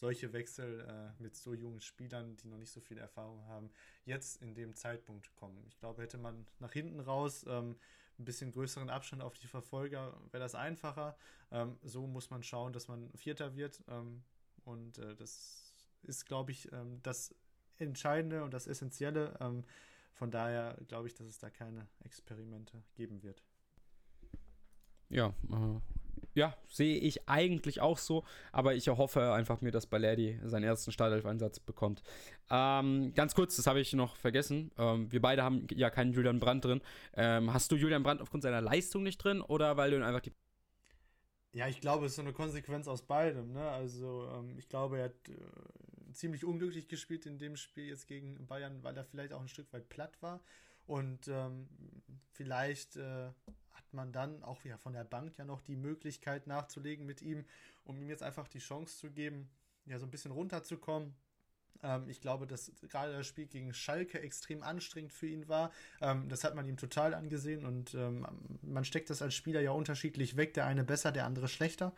[0.00, 3.70] solche Wechsel äh, mit so jungen Spielern, die noch nicht so viel Erfahrung haben,
[4.04, 5.62] jetzt in dem Zeitpunkt kommen.
[5.68, 7.76] Ich glaube, hätte man nach hinten raus ähm,
[8.18, 11.16] ein bisschen größeren Abstand auf die Verfolger, wäre das einfacher.
[11.50, 13.82] Ähm, so muss man schauen, dass man Vierter wird.
[13.88, 14.22] Ähm,
[14.64, 17.34] und äh, das ist, glaube ich, ähm, das
[17.76, 19.36] Entscheidende und das Essentielle.
[19.40, 19.64] Ähm,
[20.14, 23.42] von daher glaube ich, dass es da keine Experimente geben wird.
[25.10, 25.80] Ja, äh,
[26.34, 30.92] ja, sehe ich eigentlich auch so, aber ich hoffe einfach mir, dass Balerdi seinen ersten
[30.92, 32.02] Startelf-Einsatz bekommt.
[32.50, 34.70] Ähm, ganz kurz, das habe ich noch vergessen.
[34.78, 36.80] Ähm, wir beide haben ja keinen Julian Brandt drin.
[37.14, 40.20] Ähm, hast du Julian Brandt aufgrund seiner Leistung nicht drin oder weil du ihn einfach
[40.20, 40.32] die.
[41.52, 43.52] Ja, ich glaube, es ist so eine Konsequenz aus beidem.
[43.52, 43.68] Ne?
[43.68, 48.46] Also, ähm, ich glaube, er hat äh, ziemlich unglücklich gespielt in dem Spiel jetzt gegen
[48.46, 50.40] Bayern, weil er vielleicht auch ein Stück weit platt war.
[50.86, 51.68] Und ähm,
[52.32, 53.30] vielleicht äh,
[53.80, 57.44] hat man dann auch wieder von der Bank ja noch die Möglichkeit nachzulegen mit ihm,
[57.84, 59.48] um ihm jetzt einfach die Chance zu geben,
[59.86, 61.14] ja, so ein bisschen runterzukommen.
[61.82, 65.72] Ähm, ich glaube, dass gerade das Spiel gegen Schalke extrem anstrengend für ihn war.
[66.02, 68.26] Ähm, das hat man ihm total angesehen und ähm,
[68.60, 70.52] man steckt das als Spieler ja unterschiedlich weg.
[70.54, 71.94] Der eine besser, der andere schlechter.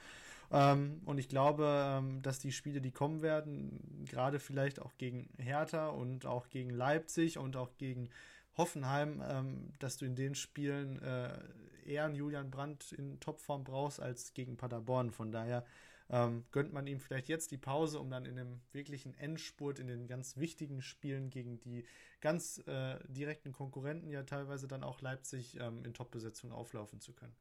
[0.52, 5.30] Ähm, und ich glaube, ähm, dass die Spiele, die kommen werden, gerade vielleicht auch gegen
[5.36, 8.08] Hertha und auch gegen Leipzig und auch gegen
[8.56, 11.38] Hoffenheim, ähm, dass du in den Spielen äh,
[11.86, 15.10] eher einen Julian Brandt in Topform brauchst als gegen Paderborn.
[15.10, 15.64] Von daher
[16.10, 19.86] ähm, gönnt man ihm vielleicht jetzt die Pause, um dann in einem wirklichen Endspurt in
[19.86, 21.84] den ganz wichtigen Spielen gegen die
[22.20, 27.34] ganz äh, direkten Konkurrenten, ja teilweise dann auch Leipzig, ähm, in Top-Besetzung auflaufen zu können.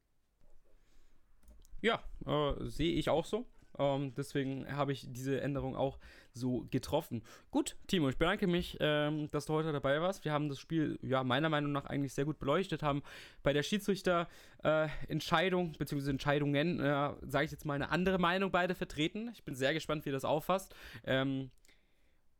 [1.82, 3.46] Ja, äh, sehe ich auch so.
[3.78, 5.98] Ähm, deswegen habe ich diese Änderung auch
[6.34, 7.22] so getroffen.
[7.50, 10.24] Gut, Timo, ich bedanke mich, ähm, dass du heute dabei warst.
[10.24, 13.02] Wir haben das Spiel, ja, meiner Meinung nach eigentlich sehr gut beleuchtet, haben
[13.42, 18.74] bei der Schiedsrichterentscheidung, äh, beziehungsweise Entscheidungen, äh, sage ich jetzt mal, eine andere Meinung beide
[18.74, 19.30] vertreten.
[19.34, 20.74] Ich bin sehr gespannt, wie ihr das auffasst.
[21.04, 21.50] Ähm,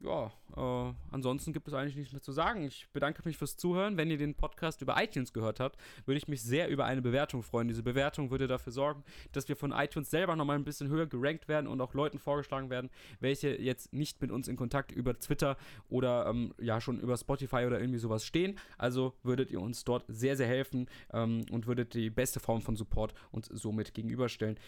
[0.04, 2.64] ja, äh, ansonsten gibt es eigentlich nichts mehr zu sagen.
[2.64, 3.96] Ich bedanke mich fürs Zuhören.
[3.96, 7.42] Wenn ihr den Podcast über iTunes gehört habt, würde ich mich sehr über eine Bewertung
[7.42, 7.68] freuen.
[7.68, 11.46] Diese Bewertung würde dafür sorgen, dass wir von iTunes selber nochmal ein bisschen höher gerankt
[11.46, 12.90] werden und auch Leuten vorgeschlagen werden,
[13.20, 15.56] welche jetzt nicht mit uns in Kontakt über Twitter
[15.88, 18.58] oder ähm, ja schon über Spotify oder irgendwie sowas stehen.
[18.78, 22.74] Also würdet ihr uns dort sehr, sehr helfen ähm, und würdet die beste Form von
[22.74, 24.58] Support uns somit gegenüberstellen.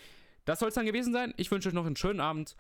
[0.45, 1.35] Das soll es dann gewesen sein.
[1.39, 2.57] Ich wünsche euch noch einen schönen Abend